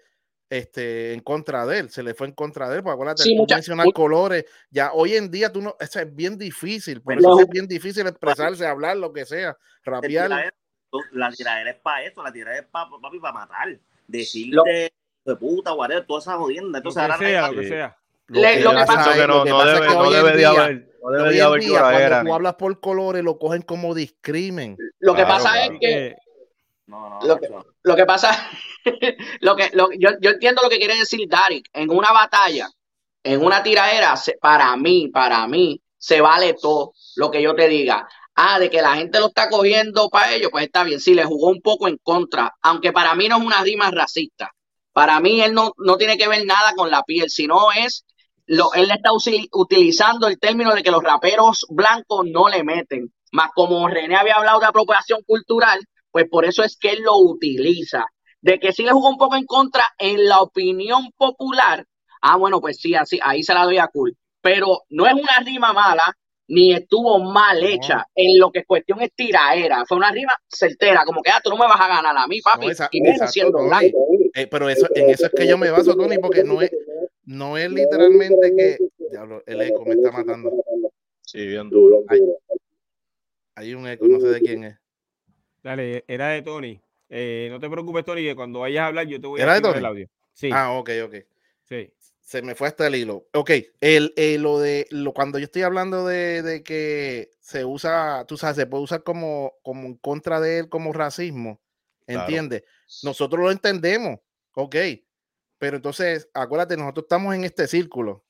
[0.50, 3.34] este, en contra de él, se le fue en contra de él, porque acuérdate, Sí,
[3.36, 3.60] tú mucha-
[3.92, 7.66] colores, ya hoy en día tú no, eso es bien difícil, por eso es bien
[7.66, 10.52] difícil expresarse, hablar, lo que sea, rapear.
[11.12, 13.68] la tiradera es para eso, la tiradera es para papi para matar.
[13.68, 14.92] Lo- Decirte
[15.28, 16.78] de puta, whatever, toda esa jodienda.
[16.82, 17.96] Lo Entonces que ahora sea, nadie- lo que sea.
[18.28, 21.38] Le- lo que pasa es- que no, debe, no de haber, no Hoy debe de
[21.38, 24.76] en haber día, cuando tú hablas por colores, lo cogen como discrimen.
[24.98, 25.72] Lo que Claro, pasa claro.
[25.74, 26.16] es que
[26.86, 27.48] No, no, Lo que-
[27.82, 28.30] lo que pasa,
[29.40, 31.68] lo que, lo- yo, yo entiendo lo que quiere decir Darik.
[31.74, 32.68] En una batalla,
[33.22, 37.68] en una tiraera, se- para mí, para mí, se vale todo lo que yo te
[37.68, 38.08] diga.
[38.34, 41.00] Ah, de que la gente lo está cogiendo para ello, pues está bien.
[41.00, 44.50] Sí, le jugó un poco en contra, aunque para mí no es una rima racista.
[44.98, 48.04] Para mí él no, no tiene que ver nada con la piel, sino es,
[48.46, 49.10] lo, él está
[49.52, 53.12] utilizando el término de que los raperos blancos no le meten.
[53.30, 55.78] Más como René había hablado de apropiación cultural,
[56.10, 58.06] pues por eso es que él lo utiliza.
[58.40, 61.84] De que sí le jugó un poco en contra en la opinión popular,
[62.20, 64.16] ah, bueno, pues sí, así, ahí se la doy a cool.
[64.40, 66.12] Pero no es una rima mala,
[66.48, 68.04] ni estuvo mal hecha.
[68.16, 69.84] En lo que es cuestión es tiraera.
[69.86, 72.40] Fue una rima certera, como que ah, tú no me vas a ganar a mí,
[72.40, 72.66] papi.
[72.66, 73.96] No, esa- y menos siendo blanco.
[74.38, 76.70] Eh, pero eso, en eso es que yo me baso, Tony, porque no es,
[77.24, 78.78] no es literalmente que.
[79.10, 80.52] Diablo, el eco me está matando.
[81.22, 82.04] Sí, bien duro.
[82.08, 82.20] Hay,
[83.54, 84.78] hay un eco, no sé de quién es.
[85.62, 86.80] Dale, era de Tony.
[87.08, 89.52] Eh, no te preocupes, Tony, que cuando vayas a hablar yo te voy a ¿Era
[89.54, 89.78] activar Tony?
[89.80, 90.08] el audio.
[90.34, 91.14] Sí, Ah, ok, ok.
[91.64, 91.92] sí.
[92.20, 93.26] Se me fue hasta el hilo.
[93.32, 98.26] Ok, el, el- lo de lo, cuando yo estoy hablando de, de que se usa,
[98.28, 101.62] tú sabes, se puede usar como, como en contra de él como racismo,
[102.06, 102.20] Claro.
[102.24, 102.64] ¿entiendes?
[103.02, 104.18] Nosotros lo entendemos,
[104.58, 104.76] ok,
[105.58, 108.24] pero entonces, acuérdate, nosotros estamos en este círculo,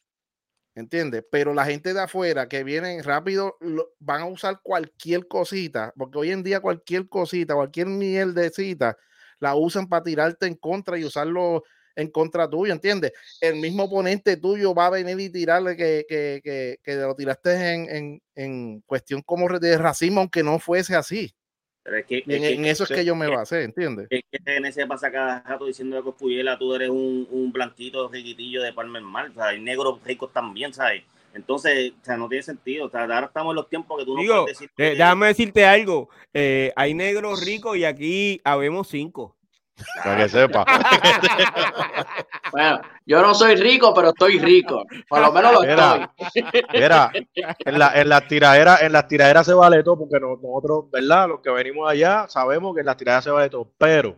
[0.75, 1.25] ¿entiendes?
[1.31, 3.59] Pero la gente de afuera que vienen rápido
[4.01, 8.97] van a usar cualquier cosita, porque hoy en día cualquier cosita, cualquier mierdecita,
[9.41, 11.65] la usan para tirarte en contra y usarlo
[11.97, 13.13] en contra tuyo, ¿entiendes?
[13.41, 17.75] El mismo oponente tuyo va a venir y tirarle que, que, que, que lo tiraste
[17.75, 21.35] en, en, en cuestión como de racismo, aunque no fuese así.
[21.89, 24.09] Pero es que, en, es en que, eso es que yo me basé, ¿entiendes?
[24.11, 28.09] es que René se pasa cada rato diciendo de Coscuyela, tú eres un, un blanquito
[28.09, 31.03] riquitillo de Palmer Mar, o sea, hay negros ricos también, ¿sabes?
[31.35, 32.87] Entonces, o sea, no tiene sentido.
[32.87, 34.71] O sea, ahora estamos en los tiempos que tú no Digo, puedes decir.
[34.77, 36.09] eh, que- déjame decirte algo.
[36.35, 39.37] eh, hay negros ricos y aquí habemos cinco.
[40.05, 40.65] Para que sepa.
[42.51, 44.83] Bueno, yo no soy rico, pero estoy rico.
[45.07, 46.11] Por lo menos lo Mira.
[46.19, 46.63] estoy.
[46.73, 47.13] Mira,
[47.59, 51.29] en la, en las tiraderas, en las tiraderas se vale todo, porque no- nosotros, ¿verdad?
[51.29, 54.17] Los que venimos allá sabemos que en las tiraderas se vale todo, pero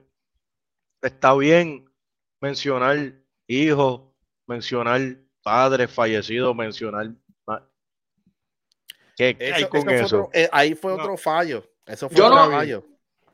[1.03, 1.91] está bien
[2.41, 2.97] mencionar
[3.49, 4.03] hijos,
[4.47, 5.01] mencionar
[5.43, 7.09] padres fallecidos, mencionar
[9.17, 10.19] ¿Qué, hay con eso fue eso?
[10.25, 11.03] otro- eh, ahí fue No.
[11.03, 11.65] otro fallo.
[11.85, 12.85] Eso fue Yo otro no- fallo.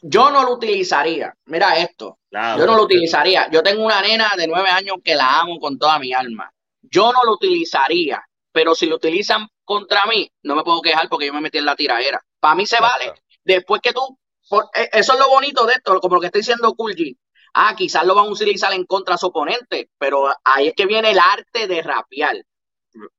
[0.03, 1.35] Yo no lo utilizaría.
[1.47, 2.19] Mira esto.
[2.31, 3.49] Claro, Yo no lo utilizaría.
[3.51, 6.51] Yo tengo una nena de nueve años que la amo con toda mi alma.
[6.83, 8.23] Yo no lo utilizaría,
[8.53, 11.65] pero si lo utilizan contra mí, no me puedo quejar porque yo me metí en
[11.65, 12.23] la tiradera.
[12.39, 13.13] Para mí se vale.
[13.45, 14.19] Después que tú,
[14.49, 17.17] por- eh, eso es lo bonito de esto, como lo que está diciendo G.
[17.55, 21.11] Ah, quizás lo van a utilizar en contra su oponente, pero ahí es que viene
[21.11, 22.37] el arte de rapear.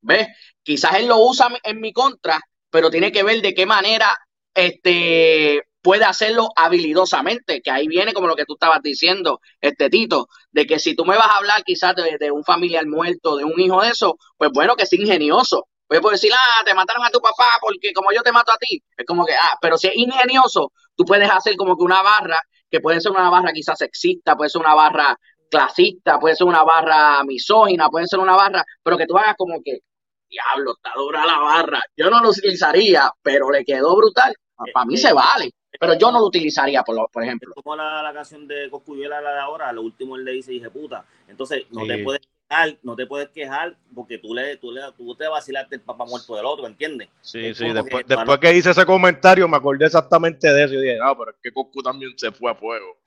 [0.01, 0.27] ¿Ves?
[0.63, 4.15] Quizás él lo usa en mi contra, pero tiene que ver de qué manera
[4.53, 10.27] este puede hacerlo habilidosamente, que ahí viene como lo que tú estabas diciendo, este Tito,
[10.51, 13.45] de que si tú me vas a hablar quizás de, de un familiar muerto, de
[13.45, 15.69] un hijo de eso, pues bueno, que es ingenioso.
[15.87, 18.57] Pues puedo decir, ah, te mataron a tu papá porque como yo te mato a
[18.57, 22.01] ti, es como que, ah, pero si es ingenioso, tú puedes hacer como que una
[22.01, 22.37] barra,
[22.69, 25.17] que puede ser una barra quizás sexista, puede ser una barra
[25.49, 29.61] clasista, puede ser una barra misógina, puede ser una barra, pero que tú hagas como
[29.63, 29.79] que,
[30.29, 31.81] diablo, está dura la barra.
[31.95, 34.35] Yo no lo utilizaría, pero le quedó brutal.
[34.73, 37.53] Para mí se vale, pero yo no lo utilizaría, por, lo- por ejemplo.
[37.53, 40.69] Como la, la canción de Coscuyuela, la de ahora, lo último él le dice, dije
[40.69, 41.05] puta.
[41.27, 41.87] Entonces, no Sí.
[41.87, 45.75] te puedes quejar, no te puedes quejar porque tú le, tú le, tú te vacilaste
[45.75, 47.09] el papá muerto del otro, ¿entiendes?
[47.21, 50.73] Sí, Es sí, después, que, después que hice ese comentario me acordé exactamente de eso
[50.73, 52.97] y dije, ah, pero es que Goku también se fue a fuego.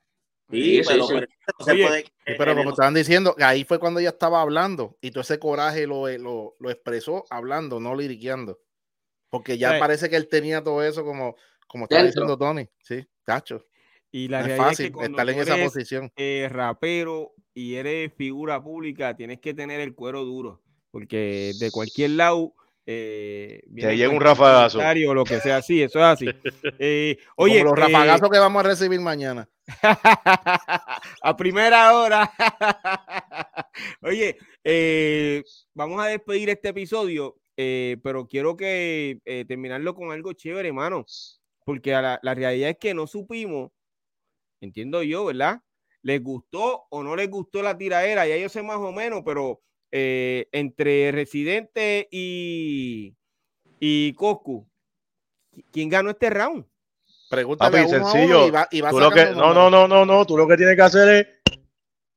[0.50, 1.26] Sí, Sí, pero, sí, pero
[1.58, 4.10] no se Oye, puede- Sí, pero eh, como no- estaban diciendo, ahí fue cuando ella
[4.10, 8.58] estaba hablando y todo ese coraje lo, eh, lo, lo expresó hablando, no liriqueando.
[9.30, 9.78] Porque ya Sí.
[9.78, 11.36] parece que él tenía todo eso como,
[11.70, 12.22] como estaba Dentro.
[12.22, 12.68] diciendo Tony.
[12.82, 13.64] Sí, cacho.
[14.12, 16.12] Y la No es realidad fácil es que estar en esa eres, posición.
[16.16, 20.60] eh, rapero y eres figura pública, tienes que tener el cuero duro,
[20.90, 22.54] porque de cualquier lado
[22.86, 24.80] eh, viene llega un rafagazo.
[24.80, 26.26] O lo que sea así, eso es así.
[26.80, 29.48] Eh, Oye, como los eh, rafagazos que vamos a recibir mañana.
[31.22, 32.32] a primera hora.
[34.02, 35.44] Oye, eh,
[35.74, 41.04] vamos a despedir este episodio, eh, pero quiero que eh, terminarlo con algo chévere, hermano,
[41.70, 43.70] porque la, la realidad es que no supimos,
[44.60, 45.60] entiendo yo, ¿verdad?
[46.02, 48.26] ¿Les gustó o no les gustó la tiradera?
[48.26, 49.60] Ya yo sé más o menos, pero
[49.92, 53.14] eh, entre Residente y,
[53.78, 54.68] y Coscu,
[55.70, 56.66] ¿quién ganó este round?
[57.28, 58.38] Pregúntale Papi, a uno a sencillo.
[58.38, 60.36] uno y va, y va Tú lo que, sacando no, no, no, no, no, tú
[60.36, 61.08] lo que tienes que hacer
[61.44, 61.58] es,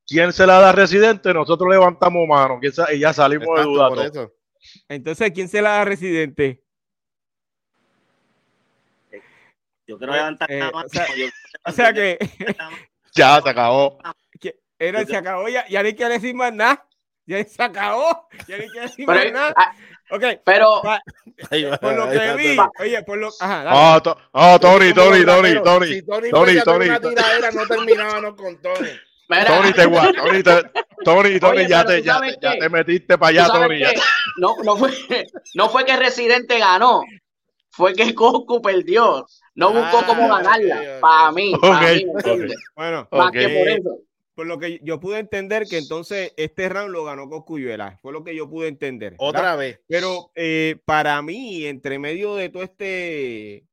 [0.08, 1.32] ¿quién se la da a Residente?
[1.32, 4.32] Nosotros levantamos mano ¿quién sa- y ya salimos de duda.
[4.90, 6.63] Entonces, ¿quién se la da a Residente?
[9.94, 11.28] Yo quiero Eh, levantar eh, la mano, o sea- yo-
[11.66, 12.18] O sea que,
[13.16, 14.00] Ya, se acabó.
[14.80, 16.86] era, se acabó, ya, ya no hay que decir más nada.
[17.26, 19.54] Ya se acabó, ya no hay que decir más nada.
[19.56, 19.74] ah,
[20.12, 21.02] Ok, pero va,
[21.80, 23.30] por lo que vi, oye, por lo.
[23.40, 23.70] Ajá, dale.
[23.80, 25.54] Ah, to- ah, Tony, Tony, Tony.
[25.64, 25.88] Tony.
[25.88, 27.16] Si Tony, Tony, Tony, una Tony.
[27.16, 28.90] tiradera, no terminábamos con Tony.
[29.30, 30.64] mira, Tony, te gua- Tony, te-
[31.06, 33.80] Tony, Tony, Oye, ya, te, ya, ya te metiste para ¿tú allá, Tony.
[33.80, 33.92] ya
[34.38, 34.92] no, no, fue,
[35.56, 37.04] no fue que Residente ganó,
[37.72, 39.26] fue que Goku perdió.
[39.56, 40.98] No buscó Ah, cómo ganarla.
[41.00, 42.58] Para mí, para Ok, mí, ¿me entiendes?
[42.76, 44.00] Bueno, Más que por eso.
[44.36, 48.00] por lo que yo pude entender que entonces este round lo ganó Coscuyuela.
[48.02, 49.12] Fue lo que yo pude entender.
[49.12, 49.28] ¿verdad?
[49.30, 49.80] Otra vez.
[49.88, 53.64] Pero eh, para mí, entre medio de todo este.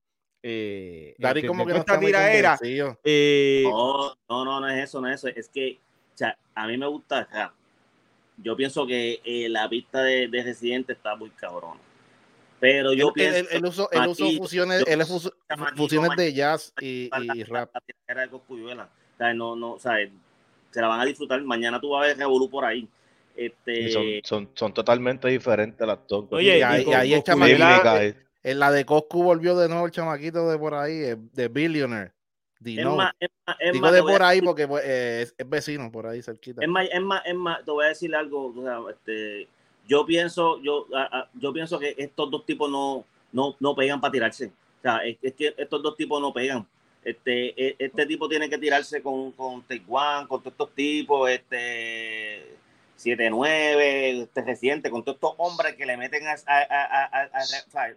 [0.43, 2.59] Eh, Dari este, como que no esta tiradera,
[3.05, 5.29] eh, No, no, no, no es eso, no es eso.
[5.29, 5.79] Es que,
[6.15, 7.53] o sea, a mí me gusta el rap.
[8.43, 11.79] Yo pienso que eh, la pista de, de Residente está muy cabrona.
[12.61, 13.39] Pero yo Él, pienso.
[13.39, 17.71] él, él usó, él usó Chamaquito, fusiones, yo- Chamaquito, fusiones de jazz y, y rap.
[17.75, 18.37] la tiradera de.
[18.37, 18.89] O
[19.19, 19.95] sea, no, no, o sea,
[20.71, 21.41] se la van a disfrutar.
[21.43, 22.87] Mañana tú vas a ver Revolú por ahí.
[23.35, 26.27] Este, son, son, son totalmente diferentes las dos.
[26.31, 28.15] Oye, Y ahí- con- y ahí el chamaquito-.
[28.43, 32.13] En la de Coscu volvió de nuevo el chamaquito de por ahí, eh, de Billionaire.
[32.59, 32.97] es Dino.
[32.97, 35.49] más, es más, es Digo más, de por ahí decir- porque pues, eh, es, es
[35.49, 36.63] vecino por ahí cerquita.
[36.63, 39.49] Es más, es más, es más, te voy a decir algo, o sea, este,
[39.91, 40.87] yo pienso, yo,
[41.35, 44.47] yo pienso que estos dos tipos no, no, no pegan para tirarse.
[44.47, 46.65] O sea, es, es que estos dos tipos no pegan.
[47.05, 52.55] Este, e- este tipo tiene que tirarse con, con Taiwán, con todos estos tipos, este
[52.99, 57.31] 7-9, este reciente, con todos estos hombres que le meten a, a, a, a, a-
[57.33, 57.97] a- ¿sabes?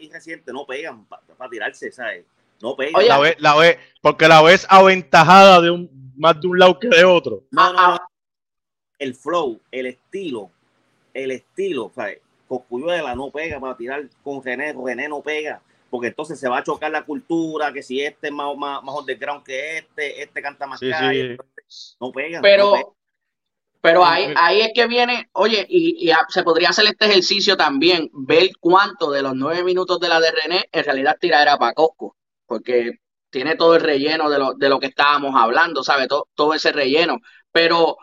[0.00, 2.24] Y reciente no pegan para tirarse, ¿sabes?
[2.60, 2.96] No pegan.
[2.96, 6.80] Oye, La ves, la ves, porque la ves aventajada de un, más de un lado
[6.80, 7.44] que de otro.
[7.52, 8.06] No, no, Ah, no.
[8.98, 10.50] El flow, el estilo,
[11.14, 12.20] el estilo, ¿sabes?
[12.48, 16.64] Coscuyuela no pega para tirar con René, René no pega, porque entonces se va a
[16.64, 20.66] chocar la cultura, que si este es más, más, más underground que este, este canta
[20.66, 21.38] más Sí, calle, sí.
[22.00, 22.46] no pega.
[22.56, 22.90] no Pero, pega.
[23.80, 27.56] pero ahí, ahí es que viene, oye, y, y a- se podría hacer este ejercicio
[27.56, 31.74] también, ver cuánto de los nueve minutos de la de René en realidad tiradera para
[31.74, 32.92] Cosco, porque
[33.30, 36.06] tiene todo el relleno de lo, de lo que estábamos hablando, ¿sabe?
[36.08, 37.18] Todo, todo ese relleno.
[37.50, 37.96] Pero,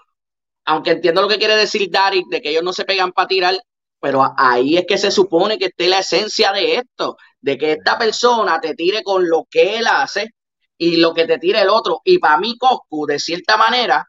[0.70, 3.58] aunque entiendo lo que quiere decir Dari, de que ellos no se pegan para tirar,
[4.00, 7.98] pero ahí es que se supone que esté la esencia de esto, de que esta
[7.98, 10.30] persona te tire con lo que él hace
[10.78, 12.02] y lo que te tire el otro.
[12.04, 14.06] Y para mí, Coscu, de cierta manera,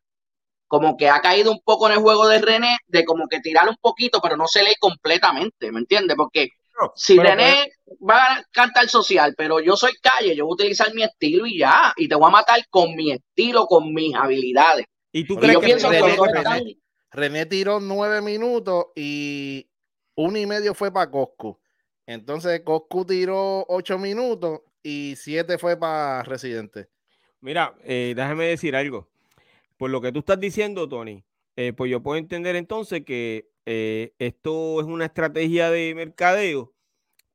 [0.66, 3.66] como que ha caído un poco en el juego de René, de como que tirar
[3.66, 6.15] un poquito, pero no se lee completamente, ¿me entiendes?
[6.15, 6.49] Porque
[6.95, 7.73] si pero René
[8.07, 11.59] va a cantar social, pero yo soy calle, yo voy a utilizar mi estilo y
[11.59, 14.85] ya, y te voy a matar con mi estilo, con mis habilidades.
[15.12, 16.62] ¿Y tú crees yo que pienso están-
[17.12, 19.69] René tiró nueve minutos y
[20.15, 21.59] uno y medio fue para Coscu.
[22.07, 26.89] Entonces Coscu tiró ocho minutos y siete fue para Residente.
[27.41, 29.09] Mira, eh, déjame decir algo.
[29.77, 31.24] Por lo que tú estás diciendo, Tony,
[31.57, 36.73] eh, pues yo puedo entender entonces que eh, esto es una estrategia de mercadeo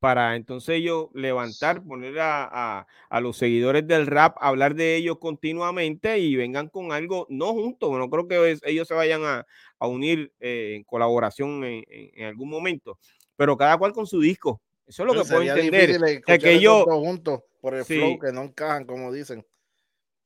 [0.06, 2.44] para entonces ellos levantar, poner a,
[2.80, 7.54] a- a los seguidores del rap, hablar de ellos continuamente y vengan con algo, no
[7.54, 9.48] juntos, no creo que es- ellos se vayan a,
[9.80, 13.00] a unir eh, en colaboración en, en- en algún momento,
[13.36, 14.62] pero cada cual con su disco.
[14.86, 15.90] Eso es lo que puedo entender.
[15.90, 17.96] escuchar que dos juntos por el Sí.
[17.98, 19.44] flow que no encajan, como dicen.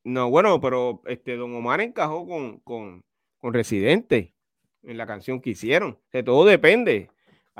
[0.04, 3.02] No, bueno, pero este Don Omar encajó con, con,
[3.38, 4.34] con Residente.
[4.82, 5.98] en la canción que hicieron.
[6.12, 7.08] O todo depende.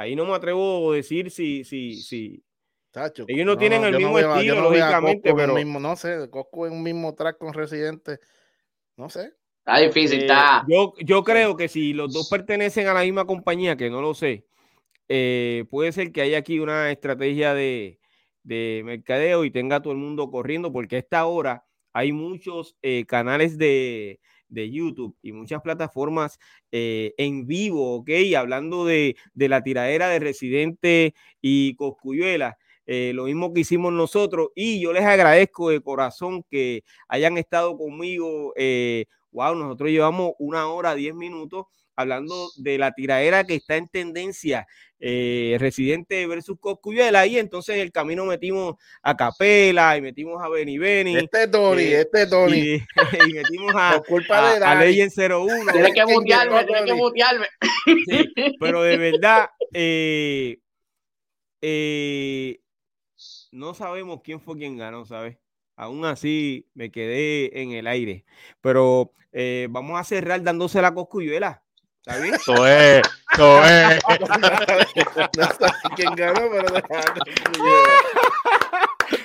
[0.01, 2.43] Ahí no me atrevo a decir si, si, si.
[3.29, 5.55] Ellos no, tienen el mismo estilo, lógicamente, pero.
[5.55, 8.19] Mismo, no sé, Cosco en un mismo track con Residente.
[8.97, 9.35] No sé.
[9.59, 10.65] Está difícil, eh, está.
[10.67, 14.15] Yo, yo creo que si los dos pertenecen a la misma compañía, que no lo
[14.15, 14.47] sé,
[15.07, 18.01] eh, puede ser que haya aquí una estrategia de,
[18.43, 23.05] de mercadeo y tenga todo el mundo corriendo, porque a esta hora hay muchos eh,
[23.05, 24.19] canales de,
[24.51, 26.39] de, YouTube y muchas plataformas
[26.73, 28.11] eh, en vivo, ¿ok?
[28.37, 32.59] Hablando de, de, la tiradera de Residente y Coscuyuela.
[32.87, 37.77] Eh, lo mismo que hicimos nosotros y yo les agradezco de corazón que hayan estado
[37.77, 38.53] conmigo.
[39.33, 44.67] wow, nosotros llevamos una hora, diez minutos hablando de la tiradera que está en tendencia,
[44.99, 50.49] eh, Residente versus Coscuyuela, y entonces en el camino metimos a Capela y metimos a
[50.49, 51.17] Benny Benny.
[51.17, 52.59] Este es Tony, eh, este es Tony.
[52.59, 52.83] Y,
[53.35, 55.73] metimos a, a, a, Legend 01.
[55.73, 57.47] Tienes que mutearme, tienes que mutearme.
[58.61, 60.59] pero de verdad, eh,
[61.63, 62.61] eh,
[63.53, 65.39] no sabemos quién fue quien ganó, ¿sabes?
[65.77, 68.25] Aún así me quedé en el aire.
[68.61, 71.63] Pero eh, vamos a cerrar dándose la coscuyuela.
[72.01, 72.35] ¿Está bien?
[72.35, 73.03] Eso es,
[73.35, 74.01] eso es.
[75.37, 76.73] no sé quién ganó, pero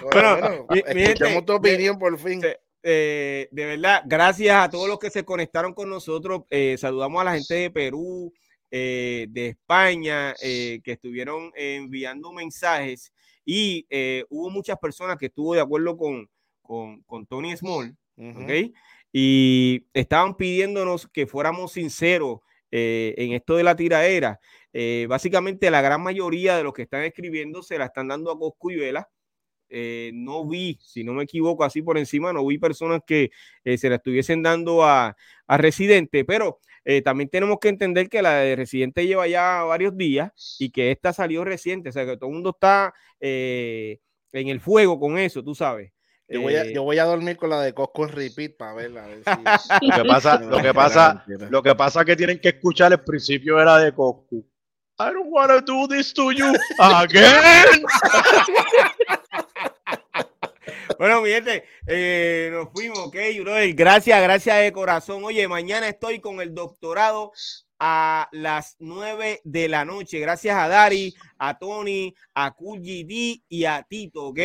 [0.04, 2.42] bueno, bueno, escuchamos tu opinión por fin.
[2.84, 6.42] Eh, de verdad, gracias a todos los que se conectaron con nosotros.
[6.50, 8.34] Eh, saludamos a la gente de Perú,
[8.70, 13.14] eh, de España, que estuvieron enviando mensajes
[13.46, 13.88] y
[14.30, 16.30] hubo muchas personas que estuvo de acuerdo con,
[16.62, 18.52] con, con Tony Small, ¿ok?
[19.14, 24.40] Y estaban pidiéndonos que fuéramos sinceros eh, en esto de la tiraera,
[24.74, 28.40] eh, básicamente la gran mayoría de los que están escribiendo se la están dando a
[28.40, 29.10] Coscuyuela.
[29.70, 33.32] Eh, no vi, si no me equivoco, así por encima, no vi personas que
[33.64, 35.16] se la estuviesen dando a,
[35.48, 36.60] a Residente, pero
[37.04, 41.14] también tenemos que entender que la de Residente lleva ya varios días y que esta
[41.14, 44.00] salió reciente, o sea que todo el mundo está en
[44.32, 45.95] el fuego con eso, tú sabes.
[46.28, 48.74] Yo voy, a, eh, yo voy, a, dormir con la de Cosco en repeat para
[48.74, 49.08] verla.
[49.82, 53.02] lo que pasa, lo que pasa, lo que pasa es que tienen que escuchar el
[53.02, 54.38] principio era de Cosco.
[54.98, 57.84] I don't want to do this to you again.
[60.98, 63.74] bueno, mi gente, eh, nos fuimos, ok, brother.
[63.74, 65.24] Gracias, gracias de corazón.
[65.26, 67.34] Oye, mañana estoy con el doctorado
[67.78, 70.20] a las 9 de la noche.
[70.20, 74.40] Gracias a Dari, a Tony, a QGD y a Tito, ok.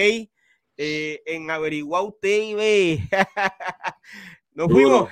[0.82, 3.00] Eh, en Averiguado TV.
[4.54, 5.10] Nos fuimos.